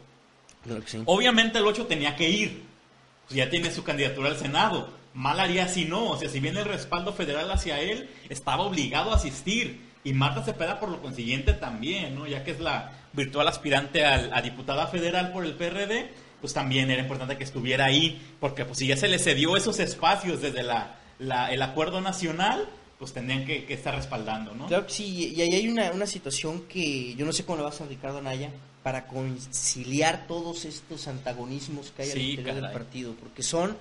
Obviamente 1.06 1.60
el 1.60 1.68
8 1.68 1.86
tenía 1.86 2.16
que 2.16 2.30
ir. 2.30 2.64
Pues 3.28 3.36
ya 3.38 3.50
tiene 3.50 3.72
su 3.72 3.84
candidatura 3.84 4.30
al 4.30 4.38
Senado. 4.38 4.90
Mal 5.20 5.38
haría 5.42 5.68
si 5.68 5.84
no. 5.84 6.12
O 6.12 6.18
sea, 6.18 6.30
si 6.30 6.40
viene 6.40 6.62
el 6.62 6.66
respaldo 6.66 7.12
federal 7.12 7.52
hacia 7.52 7.82
él, 7.82 8.10
estaba 8.30 8.64
obligado 8.64 9.12
a 9.12 9.16
asistir. 9.16 9.82
Y 10.06 10.14
Marta 10.14 10.44
Cepeda 10.44 10.80
por 10.80 10.88
lo 10.88 11.02
consiguiente 11.02 11.52
también, 11.52 12.16
¿no? 12.16 12.26
Ya 12.26 12.46
que 12.46 12.52
es 12.52 12.62
la 12.62 12.94
virtual 13.12 13.50
aspirante 13.50 14.06
a 14.06 14.42
diputada 14.42 14.88
federal 14.88 15.34
por 15.34 15.46
el 15.46 15.56
PRD, 15.56 16.10
pues 16.40 16.54
también 16.54 16.90
era 16.90 17.02
importante 17.02 17.38
que 17.38 17.44
estuviera 17.44 17.84
ahí, 17.84 18.22
porque 18.40 18.64
pues 18.64 18.78
si 18.78 18.88
ya 18.88 18.96
se 18.96 19.10
le 19.10 19.20
cedió 19.20 19.58
esos 19.58 19.80
espacios 19.80 20.42
desde 20.42 20.64
la 20.64 20.96
el 21.20 21.62
acuerdo 21.62 22.00
nacional, 22.00 22.70
pues 22.98 23.14
tendrían 23.14 23.46
que, 23.46 23.66
estar 23.74 23.96
respaldando, 23.96 24.54
¿no? 24.56 24.68
Claro 24.68 24.88
que 24.88 24.94
sí, 24.94 25.34
y 25.36 25.42
ahí 25.42 25.54
hay 25.54 25.68
una, 25.68 25.92
una 25.92 26.06
situación 26.06 26.64
que 26.64 27.14
yo 27.16 27.26
no 27.26 27.34
sé 27.34 27.44
cómo 27.44 27.58
le 27.58 27.64
va 27.64 27.70
a 27.70 27.72
hacer 27.72 27.88
Ricardo 27.88 28.20
Anaya 28.20 28.52
para 28.84 29.08
conciliar 29.08 30.28
todos 30.28 30.66
estos 30.66 31.08
antagonismos 31.08 31.92
que 31.92 32.04
hay 32.04 32.12
al 32.12 32.18
interior 32.18 32.56
del 32.56 32.72
partido, 32.72 33.16
porque 33.20 33.44
son 33.44 33.76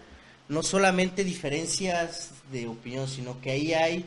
no 0.49 0.63
solamente 0.63 1.25
diferencias 1.25 2.31
de 2.51 2.67
opinión, 2.67 3.09
sino 3.09 3.41
que 3.41 3.51
ahí 3.51 3.75
hay 3.75 4.05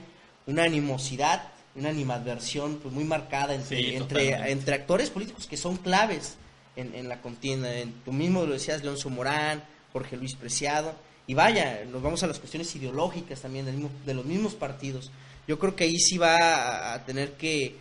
una 0.47 0.63
animosidad, 0.63 1.43
una 1.75 1.89
animadversión 1.89 2.77
pues, 2.77 2.93
muy 2.93 3.03
marcada 3.03 3.53
entre, 3.53 3.95
entre, 3.95 4.51
entre, 4.51 4.75
actores 4.75 5.09
políticos 5.09 5.47
que 5.47 5.57
son 5.57 5.77
claves 5.77 6.35
en, 6.75 6.95
en 6.95 7.07
la 7.07 7.21
contienda. 7.21 7.69
Tú 8.03 8.11
mismo 8.11 8.45
lo 8.45 8.53
decías, 8.53 8.83
Leonzo 8.83 9.09
Morán, 9.09 9.63
Jorge 9.93 10.17
Luis 10.17 10.35
Preciado, 10.35 10.95
y 11.27 11.33
vaya, 11.33 11.85
nos 11.89 12.01
vamos 12.01 12.23
a 12.23 12.27
las 12.27 12.39
cuestiones 12.39 12.75
ideológicas 12.75 13.41
también 13.41 13.89
de 14.05 14.13
los 14.13 14.25
mismos 14.25 14.53
partidos. 14.53 15.11
Yo 15.47 15.59
creo 15.59 15.75
que 15.75 15.85
ahí 15.85 15.97
sí 15.99 16.17
va 16.17 16.93
a, 16.93 17.05
tener 17.05 17.33
que, 17.33 17.77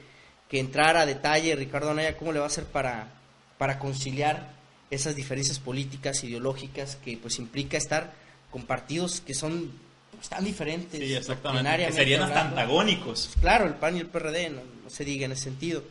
entrar 0.51 0.97
a 0.97 1.07
detalle 1.07 1.57
Ricardo 1.57 1.91
Anaya 1.91 2.17
cómo 2.17 2.33
le 2.33 2.39
va 2.39 2.47
a 2.47 2.49
hacer 2.49 2.65
para, 2.65 3.09
para 3.59 3.79
conciliar 3.79 4.53
esas 4.91 5.15
diferencias 5.17 5.59
políticas, 5.59 6.23
ideológicas, 6.25 6.97
que 6.97 7.17
pues 7.17 7.39
implica 7.39 7.77
estar 7.77 8.13
con 8.51 8.63
partidos 8.63 9.21
que 9.21 9.35
son 9.35 9.71
pues, 10.13 10.29
tan 10.29 10.45
diferentes. 10.45 11.01
Sí, 11.01 11.15
exactamente. 11.15 11.87
Que 11.87 11.93
serían 11.93 12.23
hasta 12.23 12.49
antagónicos. 12.49 13.31
Claro, 13.41 13.67
el 13.67 13.75
PAN 13.75 13.97
y 13.97 14.01
el 14.01 14.07
PRD, 14.07 14.51
no, 14.51 14.63
se 14.89 15.05
diga 15.05 15.27
en 15.27 15.33
ese 15.33 15.45
sentido. 15.45 15.83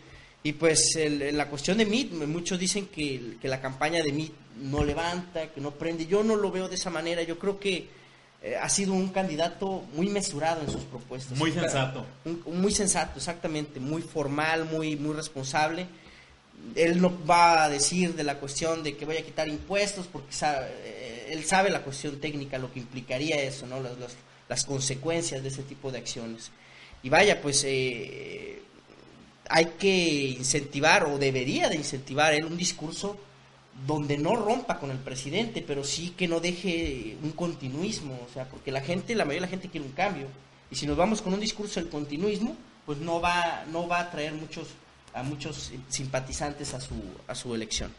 Y 0.41 0.53
pues 0.53 0.97
la 1.33 1.49
cuestión 1.49 1.77
de 1.77 1.85
MIT, 1.85 2.13
muchos 2.13 2.57
dicen 2.57 2.87
que, 2.87 3.37
que 3.41 3.47
la 3.49 3.59
campaña 3.59 4.01
de 4.01 4.11
MIT 4.11 4.33
no 4.61 4.83
levanta, 4.83 5.47
que 5.47 5.59
no 5.59 5.71
prende. 5.71 6.05
Yo 6.05 6.23
no 6.23 6.35
lo 6.35 6.51
veo 6.51 6.69
de 6.69 6.75
esa 6.75 6.89
manera. 6.89 7.23
Yo 7.23 7.37
creo 7.39 7.59
que 7.59 7.89
eh, 8.41 8.55
ha 8.55 8.69
sido 8.69 8.93
un 8.93 9.09
candidato 9.09 9.83
muy 9.93 10.07
mesurado 10.07 10.61
en 10.61 10.71
sus 10.71 10.83
propuestas. 10.83 11.37
Muy 11.37 11.51
sensato. 11.51 12.05
muy 12.45 12.71
sensato, 12.71 13.17
exactamente. 13.17 13.79
Muy 13.79 14.01
formal, 14.01 14.65
muy, 14.65 14.95
muy 14.95 15.13
responsable. 15.13 15.87
Él 16.75 17.01
no 17.01 17.25
va 17.25 17.63
a 17.63 17.69
decir 17.69 18.15
de 18.15 18.23
la 18.23 18.35
cuestión 18.35 18.83
de 18.83 18.95
que 18.95 19.05
voy 19.05 19.17
a 19.17 19.25
quitar 19.25 19.47
impuestos 19.47 20.07
porque 20.07 20.31
sabe, 20.33 20.67
eh, 20.83 21.18
él 21.29 21.45
sabe 21.45 21.69
la 21.69 21.81
cuestión 21.81 22.19
técnica, 22.19 22.57
lo 22.57 22.71
que 22.71 22.79
implicaría 22.79 23.41
eso, 23.41 23.67
¿no? 23.67 23.79
Las, 23.81 23.93
las, 24.47 24.65
consecuencias 24.65 25.43
de 25.43 25.49
ese 25.49 25.63
tipo 25.63 25.91
de 25.91 25.99
acciones. 25.99 26.51
y 27.03 27.09
vaya, 27.09 27.41
pues 27.41 27.63
eh, 27.65 28.61
hay 29.49 29.65
que 29.79 30.35
incentivar 30.37 31.05
o 31.05 31.17
debería 31.17 31.69
de 31.69 31.75
incentivar 31.75 32.33
él 32.33 32.45
un 32.45 32.57
discurso 32.57 33.17
donde 33.87 34.17
no 34.17 34.35
rompa 34.35 34.79
con 34.79 34.91
el 34.91 34.97
presidente, 34.97 35.63
pero 35.65 35.83
sí 35.83 36.13
que 36.17 36.27
no 36.27 36.39
deje 36.39 37.17
un 37.23 37.31
continuismo, 37.31 38.19
o 38.29 38.33
sea, 38.33 38.45
porque 38.49 38.71
la 38.71 38.81
gente, 38.81 39.15
la 39.15 39.25
mayoría 39.25 39.41
de 39.41 39.47
la 39.47 39.51
gente 39.51 39.69
quiere 39.69 39.85
un 39.85 39.93
cambio, 39.93 40.27
y 40.69 40.75
si 40.75 40.85
nos 40.85 40.97
vamos 40.97 41.21
con 41.21 41.33
un 41.33 41.39
discurso 41.39 41.79
del 41.79 41.89
continuismo, 41.89 42.55
pues 42.85 42.97
no 42.99 43.21
va, 43.21 43.65
no 43.71 43.87
va 43.87 44.01
a 44.01 44.11
traer 44.11 44.33
muchos, 44.33 44.67
a 45.13 45.23
muchos 45.23 45.71
simpatizantes 45.87 46.73
a 46.73 46.81
su, 46.81 46.95
a 47.27 47.35
su 47.35 47.55
elección. 47.55 47.91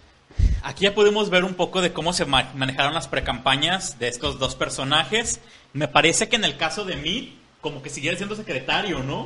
Aquí 0.62 0.84
ya 0.84 0.94
podemos 0.94 1.30
ver 1.30 1.44
un 1.44 1.54
poco 1.54 1.80
de 1.80 1.92
cómo 1.92 2.12
se 2.12 2.26
manejaron 2.26 2.94
las 2.94 3.08
precampañas 3.08 3.98
de 3.98 4.08
estos 4.08 4.38
dos 4.38 4.54
personajes. 4.54 5.40
Me 5.72 5.88
parece 5.88 6.28
que 6.28 6.36
en 6.36 6.44
el 6.44 6.56
caso 6.56 6.84
de 6.84 6.96
mí, 6.96 7.38
como 7.60 7.82
que 7.82 7.90
siguiera 7.90 8.16
siendo 8.16 8.36
secretario, 8.36 9.02
¿no? 9.02 9.20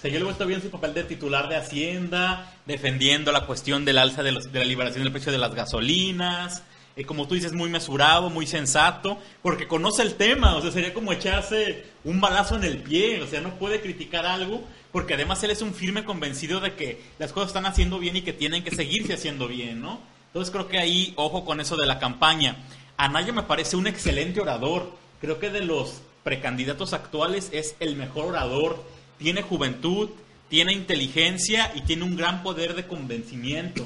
O 0.00 0.02
sea, 0.02 0.10
yo 0.10 0.18
he 0.18 0.22
vuelto 0.22 0.46
bien 0.46 0.62
su 0.62 0.70
papel 0.70 0.94
de 0.94 1.04
titular 1.04 1.48
de 1.48 1.56
Hacienda, 1.56 2.54
defendiendo 2.64 3.32
la 3.32 3.44
cuestión 3.44 3.84
del 3.84 3.98
alza 3.98 4.22
de, 4.22 4.32
la 4.32 4.64
liberación 4.64 5.04
del 5.04 5.12
precio 5.12 5.30
de 5.30 5.36
las 5.36 5.54
gasolinas. 5.54 6.62
Eh, 6.96 7.04
como 7.04 7.28
tú 7.28 7.34
dices, 7.34 7.52
muy 7.52 7.68
mesurado, 7.68 8.30
muy 8.30 8.46
sensato, 8.46 9.18
porque 9.42 9.68
conoce 9.68 10.02
el 10.02 10.14
tema. 10.14 10.56
O 10.56 10.62
sea, 10.62 10.72
sería 10.72 10.94
como 10.94 11.12
echarse 11.12 11.84
un 12.02 12.20
balazo 12.20 12.56
en 12.56 12.64
el 12.64 12.78
pie. 12.78 13.22
O 13.22 13.26
sea, 13.26 13.42
no 13.42 13.58
puede 13.58 13.80
criticar 13.80 14.24
algo, 14.24 14.64
porque 14.90 15.14
además 15.14 15.42
él 15.44 15.50
es 15.50 15.60
un 15.60 15.74
firme 15.74 16.04
convencido 16.04 16.60
de 16.60 16.74
que 16.74 17.02
las 17.18 17.32
cosas 17.32 17.50
están 17.50 17.66
haciendo 17.66 17.98
bien 17.98 18.16
y 18.16 18.22
que 18.22 18.32
tienen 18.32 18.64
que 18.64 18.74
seguirse 18.74 19.12
haciendo 19.12 19.48
bien, 19.48 19.82
¿no? 19.82 20.00
Entonces 20.30 20.52
creo 20.52 20.68
que 20.68 20.78
ahí, 20.78 21.12
ojo 21.16 21.44
con 21.44 21.60
eso 21.60 21.76
de 21.76 21.86
la 21.86 21.98
campaña. 21.98 22.56
Anaya 22.96 23.32
me 23.32 23.42
parece 23.42 23.76
un 23.76 23.88
excelente 23.88 24.40
orador. 24.40 24.92
Creo 25.20 25.40
que 25.40 25.50
de 25.50 25.60
los 25.60 26.02
precandidatos 26.22 26.92
actuales 26.92 27.50
es 27.52 27.74
el 27.80 27.96
mejor 27.96 28.26
orador. 28.26 28.84
Tiene 29.18 29.42
juventud, 29.42 30.10
tiene 30.48 30.72
inteligencia 30.72 31.72
y 31.74 31.80
tiene 31.80 32.04
un 32.04 32.16
gran 32.16 32.44
poder 32.44 32.76
de 32.76 32.86
convencimiento. 32.86 33.84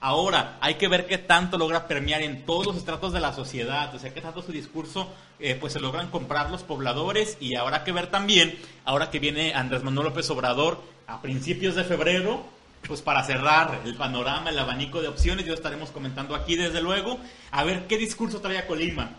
Ahora, 0.00 0.56
hay 0.60 0.74
que 0.74 0.88
ver 0.88 1.06
qué 1.06 1.18
tanto 1.18 1.58
logra 1.58 1.86
permear 1.86 2.22
en 2.22 2.44
todos 2.44 2.66
los 2.66 2.76
estratos 2.76 3.12
de 3.12 3.20
la 3.20 3.34
sociedad, 3.34 3.94
o 3.94 3.98
sea, 4.00 4.12
qué 4.12 4.20
tanto 4.20 4.42
su 4.42 4.50
discurso 4.50 5.08
eh, 5.38 5.56
pues 5.60 5.74
se 5.74 5.80
logran 5.80 6.10
comprar 6.10 6.50
los 6.50 6.64
pobladores 6.64 7.36
y 7.38 7.54
habrá 7.54 7.84
que 7.84 7.92
ver 7.92 8.08
también, 8.08 8.58
ahora 8.84 9.10
que 9.10 9.20
viene 9.20 9.54
Andrés 9.54 9.84
Manuel 9.84 10.08
López 10.08 10.28
Obrador 10.30 10.82
a 11.06 11.22
principios 11.22 11.76
de 11.76 11.84
febrero, 11.84 12.44
pues 12.86 13.02
para 13.02 13.24
cerrar 13.24 13.80
el 13.84 13.94
panorama, 13.96 14.50
el 14.50 14.58
abanico 14.58 15.00
de 15.00 15.08
opciones, 15.08 15.46
ya 15.46 15.54
estaremos 15.54 15.90
comentando 15.90 16.34
aquí 16.34 16.56
desde 16.56 16.80
luego, 16.80 17.18
a 17.50 17.64
ver 17.64 17.86
qué 17.86 17.96
discurso 17.96 18.40
trae 18.40 18.58
a 18.58 18.66
Colima. 18.66 19.10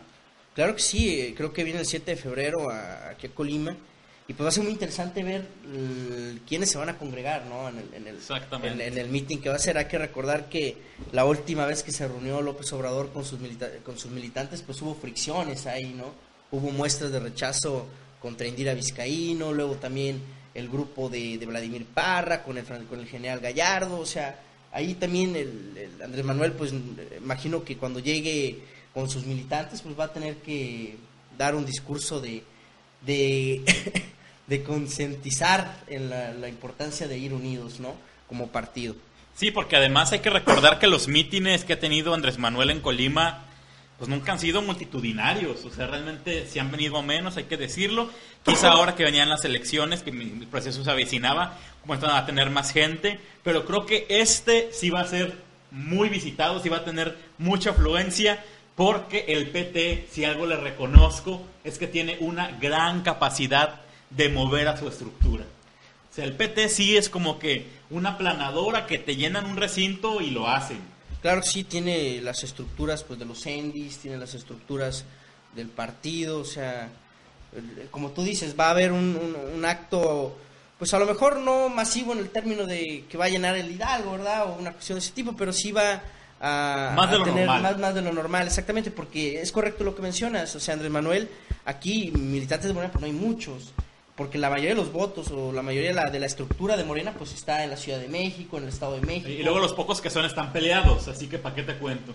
Claro 0.54 0.76
que 0.76 0.82
sí, 0.82 1.20
eh, 1.20 1.34
creo 1.36 1.52
que 1.52 1.64
viene 1.64 1.80
el 1.80 1.86
7 1.86 2.12
de 2.12 2.18
febrero 2.18 2.70
a, 2.70 3.10
aquí 3.10 3.28
a 3.28 3.32
Colima 3.32 3.76
y 4.28 4.34
pues 4.34 4.46
va 4.46 4.50
a 4.50 4.52
ser 4.52 4.64
muy 4.64 4.72
interesante 4.72 5.22
ver 5.22 5.46
quiénes 6.48 6.72
se 6.72 6.78
van 6.78 6.90
a 6.90 6.98
congregar 6.98 7.46
¿no? 7.46 7.68
en, 7.68 7.78
el, 7.80 7.94
en, 7.94 8.08
el, 8.08 8.16
Exactamente. 8.16 8.88
En, 8.88 8.98
el 8.98 9.10
meeting 9.10 9.40
que 9.40 9.50
va 9.50 9.56
a 9.56 9.60
ser. 9.60 9.78
Hay 9.78 9.86
que 9.86 9.98
recordar 9.98 10.48
que 10.48 10.78
la 11.12 11.26
última 11.26 11.66
vez 11.66 11.84
que 11.84 11.92
se 11.92 12.08
reunió 12.08 12.42
López 12.42 12.72
Obrador 12.72 13.12
con 13.12 13.26
sus, 13.26 13.40
con 13.84 13.98
sus 13.98 14.12
militantes, 14.12 14.62
pues 14.62 14.82
hubo 14.82 14.96
fricciones 14.96 15.66
ahí, 15.68 15.94
¿no? 15.94 16.14
Hubo 16.52 16.72
muestras 16.72 17.12
de 17.12 17.20
rechazo 17.20 17.88
contra 18.22 18.48
Indira 18.48 18.74
Vizcaíno, 18.74 19.52
luego 19.52 19.76
también 19.76 20.22
el 20.54 20.70
grupo 20.70 21.10
de, 21.10 21.38
Vladimir 21.46 21.86
Parra, 21.86 22.44
con 22.44 22.58
el, 22.58 22.66
con 22.66 23.00
el 23.00 23.08
general 23.08 23.40
Gallardo, 23.40 24.00
o 24.00 24.06
sea, 24.06 24.40
ahí 24.72 24.94
también 24.96 25.36
el, 25.36 26.02
Andrés 26.04 26.26
Manuel, 26.26 26.54
pues 26.54 26.74
imagino 27.18 27.64
que 27.64 27.78
cuando 27.78 28.00
llegue 28.00 28.60
con 28.94 29.10
sus 29.10 29.26
militantes, 29.26 29.82
pues 29.82 29.98
va 30.00 30.06
a 30.06 30.14
tener 30.14 30.38
que 30.38 30.98
dar 31.38 31.56
un 31.56 31.66
discurso 31.66 32.22
de, 32.22 32.44
de, 33.06 33.64
de 34.48 34.64
concientizar 34.64 35.84
en 35.88 36.10
la, 36.10 36.34
la, 36.34 36.48
importancia 36.48 37.08
de 37.08 37.18
ir 37.18 37.34
unidos, 37.34 37.80
¿no? 37.80 37.96
Como 38.28 38.48
partido. 38.48 38.96
Sí, 39.36 39.50
porque 39.50 39.76
además 39.76 40.12
hay 40.12 40.20
que 40.20 40.30
recordar 40.30 40.78
que 40.78 40.88
los 40.88 41.08
mítines 41.08 41.66
que 41.66 41.74
ha 41.74 41.80
tenido 41.80 42.14
Andrés 42.14 42.38
Manuel 42.38 42.70
en 42.70 42.82
Colima 42.82 43.46
pues 43.98 44.10
nunca 44.10 44.32
han 44.32 44.40
sido 44.40 44.62
multitudinarios, 44.62 45.64
o 45.66 45.70
sea, 45.70 45.88
realmente 45.88 46.48
si 46.48 46.60
han 46.60 46.72
venido 46.72 47.02
menos, 47.04 47.38
hay 47.38 47.46
que 47.46 47.58
decirlo. 47.58 48.10
Quizá 48.44 48.72
ahora 48.72 48.96
que 48.96 49.04
venían 49.04 49.30
las 49.30 49.46
elecciones, 49.46 50.04
que 50.04 50.10
el 50.10 50.48
proceso 50.48 50.84
se 50.84 50.92
avecinaba, 50.92 51.58
comienzan 51.82 52.12
a 52.12 52.26
tener 52.26 52.50
más 52.50 52.72
gente, 52.72 53.20
pero 53.44 53.66
creo 53.66 53.86
que 53.86 54.06
este 54.10 54.70
sí 54.74 54.90
va 54.90 55.02
a 55.02 55.08
ser 55.08 55.38
muy 55.72 56.10
visitado, 56.10 56.62
sí 56.62 56.70
va 56.70 56.78
a 56.78 56.86
tener 56.86 57.18
mucha 57.38 57.72
afluencia, 57.72 58.44
porque 58.76 59.26
el 59.30 59.50
PT, 59.50 60.08
si 60.12 60.26
algo 60.26 60.48
le 60.48 60.58
reconozco, 60.58 61.46
es 61.64 61.78
que 61.78 61.88
tiene 61.88 62.18
una 62.20 62.52
gran 62.60 63.04
capacidad 63.04 63.82
de 64.10 64.30
mover 64.30 64.68
a 64.68 64.78
su 64.78 64.88
estructura. 64.88 65.46
O 66.12 66.16
sea, 66.16 66.26
el 66.26 66.34
PT 66.34 66.70
sí 66.70 66.98
es 66.98 67.10
como 67.10 67.40
que 67.40 67.68
una 67.90 68.18
planadora 68.18 68.86
que 68.86 69.00
te 69.00 69.16
llenan 69.16 69.46
un 69.46 69.58
recinto 69.58 70.22
y 70.22 70.32
lo 70.32 70.48
hacen 70.48 70.93
Claro 71.24 71.40
que 71.40 71.48
sí, 71.48 71.64
tiene 71.64 72.20
las 72.20 72.44
estructuras 72.44 73.02
pues, 73.02 73.18
de 73.18 73.24
los 73.24 73.46
endis, 73.46 73.98
tiene 73.98 74.18
las 74.18 74.34
estructuras 74.34 75.06
del 75.56 75.70
partido, 75.70 76.40
o 76.40 76.44
sea, 76.44 76.90
como 77.92 78.12
tú 78.12 78.24
dices, 78.24 78.60
va 78.60 78.68
a 78.68 78.72
haber 78.72 78.92
un, 78.92 79.64
acto, 79.64 80.36
pues 80.78 80.94
a 80.94 81.00
lo 81.00 81.06
mejor 81.06 81.38
no 81.38 81.70
masivo 81.70 82.12
en 82.12 82.20
el 82.20 82.30
término 82.30 82.66
de 82.66 83.06
que 83.08 83.18
va 83.18 83.26
a 83.26 83.30
llenar 83.30 83.56
el 83.56 83.72
Hidalgo, 83.72 84.12
¿verdad? 84.12 84.50
O 84.50 84.56
una 84.56 84.74
cuestión 84.74 84.98
de 84.98 85.00
ese 85.00 85.14
tipo, 85.14 85.34
pero 85.34 85.54
sí 85.54 85.72
va 85.72 86.04
a, 86.42 86.92
más 86.94 87.10
de 87.10 87.20
lo 87.20 87.24
tener 87.24 87.48
normal. 87.48 87.80
Más, 87.80 87.96
de 87.96 88.02
lo 88.02 88.12
normal, 88.12 88.48
exactamente, 88.48 88.92
porque 88.92 89.40
es 89.40 89.54
correcto 89.54 89.86
lo 89.86 89.96
que 89.96 90.02
mencionas, 90.02 90.54
o 90.58 90.60
sea, 90.60 90.74
Andrés 90.74 90.92
Manuel, 90.92 91.30
aquí 91.64 92.12
militantes 92.12 92.68
de 92.68 92.74
Morena 92.74 92.92
pues 92.92 93.00
no 93.00 93.08
hay 93.08 93.14
muchos, 93.14 93.72
porque 94.16 94.38
la 94.38 94.50
mayoría 94.50 94.72
de 94.72 94.76
los 94.76 94.92
votos 94.92 95.32
o 95.32 95.52
la 95.52 95.64
mayoría 95.64 95.90
de 95.90 95.96
la, 95.96 96.10
de 96.10 96.20
la, 96.20 96.28
estructura 96.28 96.78
de 96.78 96.84
Morena 96.84 97.14
pues 97.18 97.34
está 97.34 97.64
en 97.64 97.72
la 97.72 97.78
Ciudad 97.78 98.00
de 98.00 98.08
México, 98.08 98.58
en 98.58 98.64
el 98.64 98.70
Estado 98.70 98.96
de 98.96 99.02
México. 99.02 99.30
Y 99.30 99.42
luego 99.42 99.60
los 99.60 99.74
pocos 99.74 100.02
que 100.02 100.10
son 100.10 100.26
están 100.26 100.54
peleados, 100.54 101.08
así 101.08 101.28
que 101.28 101.40
¿para 101.40 101.56
qué 101.56 101.64
te 101.64 101.76
cuento? 101.76 102.14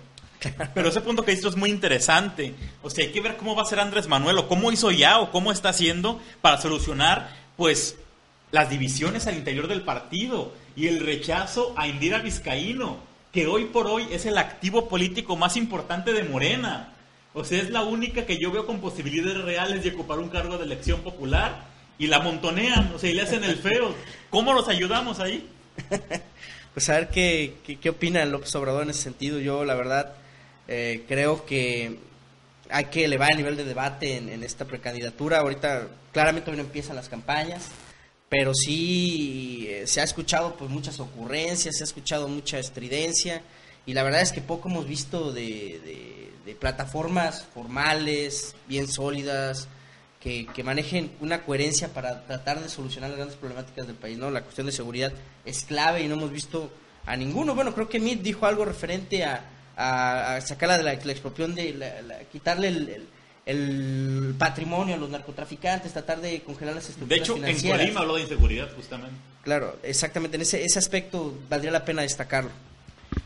Pero 0.74 0.88
ese 0.88 1.00
punto 1.00 1.24
que 1.24 1.32
dices 1.32 1.46
es 1.46 1.56
muy 1.56 1.70
interesante. 1.70 2.54
O 2.82 2.90
sea, 2.90 3.04
hay 3.04 3.10
que 3.10 3.20
ver 3.20 3.36
cómo 3.36 3.56
va 3.56 3.62
a 3.62 3.66
ser 3.66 3.80
Andrés 3.80 4.06
Manuel 4.06 4.38
o 4.38 4.48
cómo 4.48 4.70
hizo 4.70 4.90
ya 4.92 5.18
o 5.18 5.32
cómo 5.32 5.50
está 5.50 5.70
haciendo 5.70 6.20
para 6.40 6.60
solucionar 6.60 7.36
pues 7.56 7.96
las 8.52 8.70
divisiones 8.70 9.26
al 9.26 9.36
interior 9.36 9.66
del 9.66 9.82
partido 9.82 10.52
y 10.76 10.86
el 10.86 11.04
rechazo 11.04 11.74
a 11.76 11.88
Indira 11.88 12.20
Vizcaíno, 12.20 12.98
que 13.32 13.48
hoy 13.48 13.64
por 13.64 13.88
hoy 13.88 14.06
es 14.12 14.26
el 14.26 14.38
activo 14.38 14.88
político 14.88 15.36
más 15.36 15.56
importante 15.56 16.12
de 16.12 16.22
Morena. 16.22 16.94
O 17.34 17.44
sea, 17.44 17.60
es 17.60 17.70
la 17.70 17.82
única 17.82 18.24
que 18.24 18.38
yo 18.38 18.52
veo 18.52 18.64
con 18.64 18.80
posibilidades 18.80 19.42
reales 19.42 19.82
de 19.82 19.90
ocupar 19.90 20.20
un 20.20 20.28
cargo 20.28 20.56
de 20.56 20.64
elección 20.64 21.00
popular 21.00 21.66
y 21.98 22.06
la 22.06 22.20
montonean, 22.20 22.92
o 22.94 22.98
sea, 22.98 23.10
y 23.10 23.14
le 23.14 23.22
hacen 23.22 23.44
el 23.44 23.56
feo. 23.56 23.94
¿Cómo 24.30 24.52
los 24.52 24.68
ayudamos 24.68 25.18
ahí? 25.18 25.48
pues 26.74 26.88
a 26.88 26.94
ver 26.94 27.08
qué, 27.08 27.54
qué, 27.80 27.90
opina 27.90 28.24
López 28.24 28.54
Obrador 28.54 28.84
en 28.84 28.90
ese 28.90 29.02
sentido. 29.02 29.40
Yo, 29.40 29.64
la 29.64 29.74
verdad, 29.74 30.14
eh, 30.68 31.04
creo 31.08 31.44
que 31.44 31.98
hay 32.70 32.84
que 32.86 33.04
elevar 33.04 33.32
el 33.32 33.38
nivel 33.38 33.56
de 33.56 33.64
debate 33.64 34.16
en, 34.16 34.42
esta 34.44 34.64
precandidatura. 34.64 35.40
Ahorita, 35.40 35.88
claramente, 36.12 36.52
no 36.52 36.58
empiezan 36.58 36.94
las 36.94 37.08
campañas, 37.08 37.66
pero 38.28 38.54
sí 38.54 39.66
eh, 39.68 39.86
se 39.86 40.00
ha 40.00 40.04
escuchado 40.04 40.54
pues 40.54 40.70
muchas 40.70 41.00
ocurrencias, 41.00 41.76
se 41.76 41.82
ha 41.82 41.86
escuchado 41.86 42.28
mucha 42.28 42.58
estridencia, 42.58 43.42
y 43.86 43.94
la 43.94 44.02
verdad 44.02 44.20
es 44.20 44.32
que 44.32 44.42
poco 44.42 44.68
hemos 44.68 44.86
visto 44.86 45.32
de, 45.32 46.30
de 46.44 46.54
plataformas 46.54 47.46
formales, 47.54 48.54
bien 48.68 48.86
sólidas, 48.86 49.66
que, 50.20 50.62
manejen 50.64 51.12
una 51.20 51.42
coherencia 51.44 51.88
para 51.88 52.26
tratar 52.26 52.60
de 52.60 52.68
solucionar 52.68 53.10
las 53.10 53.18
grandes 53.18 53.38
problemáticas 53.38 53.86
del 53.86 53.96
país, 53.96 54.18
¿no? 54.18 54.30
La 54.30 54.42
cuestión 54.42 54.66
de 54.66 54.72
seguridad 54.72 55.12
es 55.44 55.64
clave 55.64 56.02
y 56.02 56.08
no 56.08 56.14
hemos 56.14 56.32
visto 56.32 56.70
a 57.06 57.16
ninguno. 57.16 57.54
Bueno, 57.54 57.74
creo 57.74 57.88
que 57.88 58.00
Meade 58.00 58.22
dijo 58.22 58.46
algo 58.46 58.64
referente 58.64 59.24
a, 59.24 59.44
a, 59.76 60.40
sacarla 60.40 60.76
de 60.76 60.84
la, 60.84 60.92
expropiación, 60.92 61.54
de 61.54 62.26
quitarle 62.32 62.68
el, 63.46 64.34
patrimonio 64.36 64.96
a 64.96 64.98
los 64.98 65.08
narcotraficantes, 65.08 65.92
tratar 65.92 66.20
de 66.20 66.42
congelar 66.42 66.74
las 66.74 66.90
estructuras 66.90 67.08
De 67.08 67.24
hecho, 67.24 67.46
en 67.46 67.78
Colima 67.78 68.00
habló 68.00 68.16
de 68.16 68.22
inseguridad, 68.22 68.68
justamente. 68.74 69.16
Claro, 69.42 69.78
exactamente. 69.82 70.36
En 70.36 70.42
ese, 70.42 70.62
ese 70.64 70.78
aspecto 70.78 71.34
valdría 71.48 71.70
la 71.70 71.84
pena 71.84 72.02
destacarlo. 72.02 72.50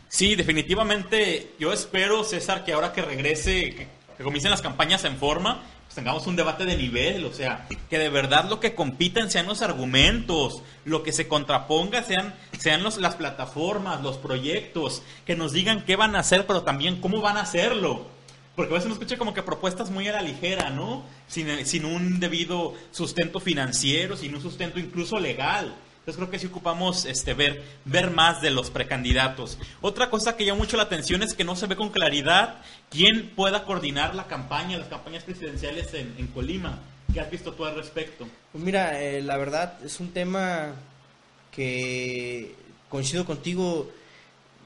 Sí, 0.07 0.35
definitivamente. 0.35 1.53
Yo 1.59 1.73
espero, 1.73 2.23
César, 2.23 2.63
que 2.63 2.71
ahora 2.71 2.93
que 2.93 3.01
regrese, 3.01 3.75
que, 3.75 3.87
que 4.17 4.23
comiencen 4.23 4.51
las 4.51 4.61
campañas 4.61 5.03
en 5.03 5.17
forma, 5.17 5.63
tengamos 5.93 6.27
un 6.27 6.35
debate 6.35 6.65
de 6.65 6.75
nivel, 6.75 7.25
o 7.25 7.33
sea, 7.33 7.67
que 7.89 7.99
de 7.99 8.09
verdad 8.09 8.49
lo 8.49 8.59
que 8.59 8.75
compiten 8.75 9.29
sean 9.29 9.45
los 9.45 9.61
argumentos, 9.61 10.61
lo 10.85 11.03
que 11.03 11.11
se 11.11 11.27
contraponga 11.27 12.03
sean, 12.03 12.33
sean 12.57 12.83
los, 12.83 12.97
las 12.97 13.15
plataformas, 13.15 14.01
los 14.01 14.17
proyectos, 14.17 15.03
que 15.25 15.35
nos 15.35 15.51
digan 15.51 15.85
qué 15.85 15.95
van 15.95 16.15
a 16.15 16.19
hacer, 16.19 16.45
pero 16.47 16.63
también 16.63 16.99
cómo 16.99 17.21
van 17.21 17.37
a 17.37 17.41
hacerlo. 17.41 18.07
Porque 18.55 18.71
a 18.71 18.75
veces 18.75 18.85
uno 18.85 18.95
escucha 18.95 19.17
como 19.17 19.33
que 19.33 19.41
propuestas 19.41 19.89
muy 19.89 20.07
a 20.07 20.13
la 20.13 20.21
ligera, 20.21 20.69
¿no? 20.69 21.03
Sin, 21.27 21.65
sin 21.65 21.85
un 21.85 22.19
debido 22.19 22.75
sustento 22.91 23.39
financiero, 23.39 24.15
sin 24.15 24.35
un 24.35 24.41
sustento 24.41 24.79
incluso 24.79 25.19
legal. 25.19 25.73
Entonces 26.03 26.17
creo 26.17 26.29
que 26.29 26.39
sí 26.39 26.47
ocupamos 26.47 27.05
este, 27.05 27.33
ver, 27.33 27.63
ver 27.85 28.11
más 28.11 28.41
de 28.41 28.49
los 28.49 28.69
precandidatos. 28.69 29.57
Otra 29.79 30.09
cosa 30.09 30.35
que 30.35 30.43
llama 30.43 30.59
mucho 30.59 30.75
la 30.75 30.83
atención 30.83 31.23
es 31.23 31.33
que 31.33 31.45
no 31.45 31.55
se 31.55 31.65
ve 31.65 31.77
con 31.77 31.91
claridad 31.91 32.57
quién 32.89 33.29
pueda 33.29 33.63
coordinar 33.63 34.13
la 34.13 34.27
campaña, 34.27 34.77
las 34.77 34.89
campañas 34.89 35.23
presidenciales 35.23 35.93
en, 35.93 36.27
Colima. 36.33 36.79
¿Qué 37.13 37.21
has 37.21 37.31
visto 37.31 37.53
tú 37.53 37.63
al 37.63 37.75
respecto? 37.75 38.27
Pues 38.51 38.61
mira, 38.61 39.01
eh, 39.01 39.21
la 39.21 39.37
verdad 39.37 39.79
es 39.81 40.01
un 40.01 40.11
tema 40.11 40.73
que 41.51 42.53
coincido 42.89 43.23
contigo. 43.23 43.89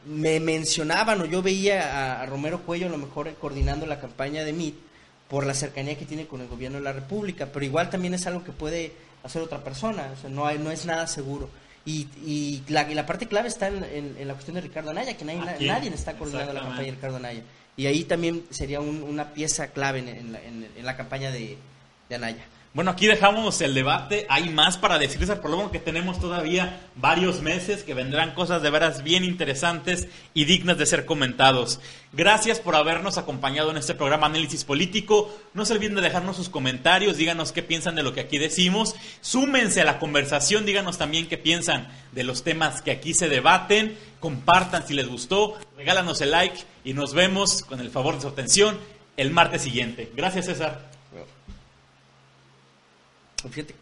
Me 0.07 0.39
mencionaban 0.39 1.21
o 1.21 1.25
yo 1.25 1.43
veía 1.43 2.19
a, 2.19 2.25
Romero 2.25 2.61
Cuello 2.61 2.87
a 2.87 2.89
lo 2.89 2.97
mejor 2.97 3.31
coordinando 3.35 3.85
la 3.85 3.99
campaña 3.99 4.43
de 4.43 4.53
MIT 4.53 4.87
por 5.29 5.45
la 5.45 5.53
cercanía 5.53 5.97
que 5.97 6.05
tiene 6.05 6.27
con 6.27 6.41
el 6.41 6.47
gobierno 6.47 6.77
de 6.77 6.83
la 6.83 6.93
República, 6.93 7.47
pero 7.51 7.65
igual 7.65 7.89
también 7.89 8.13
es 8.13 8.25
algo 8.27 8.43
que 8.43 8.51
puede 8.51 8.93
hacer 9.23 9.41
otra 9.41 9.63
persona, 9.63 10.11
o 10.13 10.21
sea, 10.21 10.29
no, 10.29 10.45
hay, 10.45 10.57
no 10.57 10.71
es 10.71 10.85
nada 10.85 11.07
seguro. 11.07 11.49
Y, 11.85 12.07
y, 12.25 12.63
la, 12.67 12.89
y 12.89 12.93
la 12.93 13.05
parte 13.05 13.27
clave 13.27 13.47
está 13.47 13.67
en, 13.67 14.27
la 14.27 14.33
cuestión 14.33 14.55
de 14.55 14.61
Ricardo 14.61 14.89
Anaya, 14.89 15.15
que 15.15 15.23
nadie, 15.23 15.67
nadie 15.67 15.89
está 15.89 16.17
coordinando 16.17 16.53
la 16.53 16.61
campaña 16.61 16.83
de 16.83 16.91
Ricardo 16.91 17.17
Anaya. 17.17 17.41
Y 17.77 17.85
ahí 17.85 18.03
también 18.03 18.43
sería 18.49 18.81
una 18.81 19.33
pieza 19.33 19.67
clave 19.67 19.99
en, 19.99 20.33
la, 20.33 20.41
en 20.43 20.85
la, 20.85 20.97
campaña 20.97 21.31
de, 21.31 21.57
de 22.09 22.15
Anaya. 22.15 22.43
Bueno, 22.77 22.91
aquí 22.91 23.07
dejamos 23.07 23.59
el 23.61 23.73
debate. 23.73 24.27
Hay 24.29 24.49
más 24.49 24.77
para 24.77 24.99
decirles, 24.99 25.31
por 25.39 25.49
lo 25.49 25.57
menos 25.57 25.71
que 25.71 25.79
tenemos 25.79 26.19
todavía 26.19 26.79
varios 26.93 27.41
meses 27.41 27.81
que 27.81 27.95
vendrán 27.95 28.35
cosas 28.35 28.61
de 28.61 28.69
veras 28.69 29.01
bien 29.01 29.23
interesantes 29.23 30.07
y 30.35 30.45
dignas 30.45 30.77
de 30.77 30.85
ser 30.85 31.07
comentados. 31.07 31.79
Gracias 32.13 32.59
por 32.59 32.75
habernos 32.75 33.17
acompañado 33.17 33.71
en 33.71 33.77
este 33.77 33.95
programa 33.95 34.27
Análisis 34.27 34.63
Político. 34.63 35.35
No 35.55 35.65
se 35.65 35.73
olviden 35.73 35.95
de 35.95 36.01
dejarnos 36.01 36.35
sus 36.35 36.49
comentarios, 36.49 37.17
díganos 37.17 37.51
qué 37.51 37.63
piensan 37.63 37.95
de 37.95 38.03
lo 38.03 38.13
que 38.13 38.21
aquí 38.21 38.37
decimos. 38.37 38.93
Súmense 39.21 39.81
a 39.81 39.85
la 39.85 39.97
conversación, 39.97 40.67
díganos 40.67 40.99
también 40.99 41.27
qué 41.27 41.39
piensan 41.39 41.87
de 42.11 42.25
los 42.25 42.43
temas 42.43 42.83
que 42.83 42.91
aquí 42.91 43.15
se 43.15 43.27
debaten. 43.27 43.97
Compartan 44.19 44.85
si 44.85 44.93
les 44.93 45.07
gustó, 45.07 45.57
regálanos 45.77 46.21
el 46.21 46.29
like 46.29 46.59
y 46.83 46.93
nos 46.93 47.15
vemos 47.15 47.63
con 47.63 47.79
el 47.79 47.89
favor 47.89 48.13
de 48.13 48.21
su 48.21 48.27
atención 48.27 48.77
el 49.17 49.31
martes 49.31 49.63
siguiente. 49.63 50.11
Gracias, 50.15 50.45
César. 50.45 50.95
Fíjate 53.45 53.75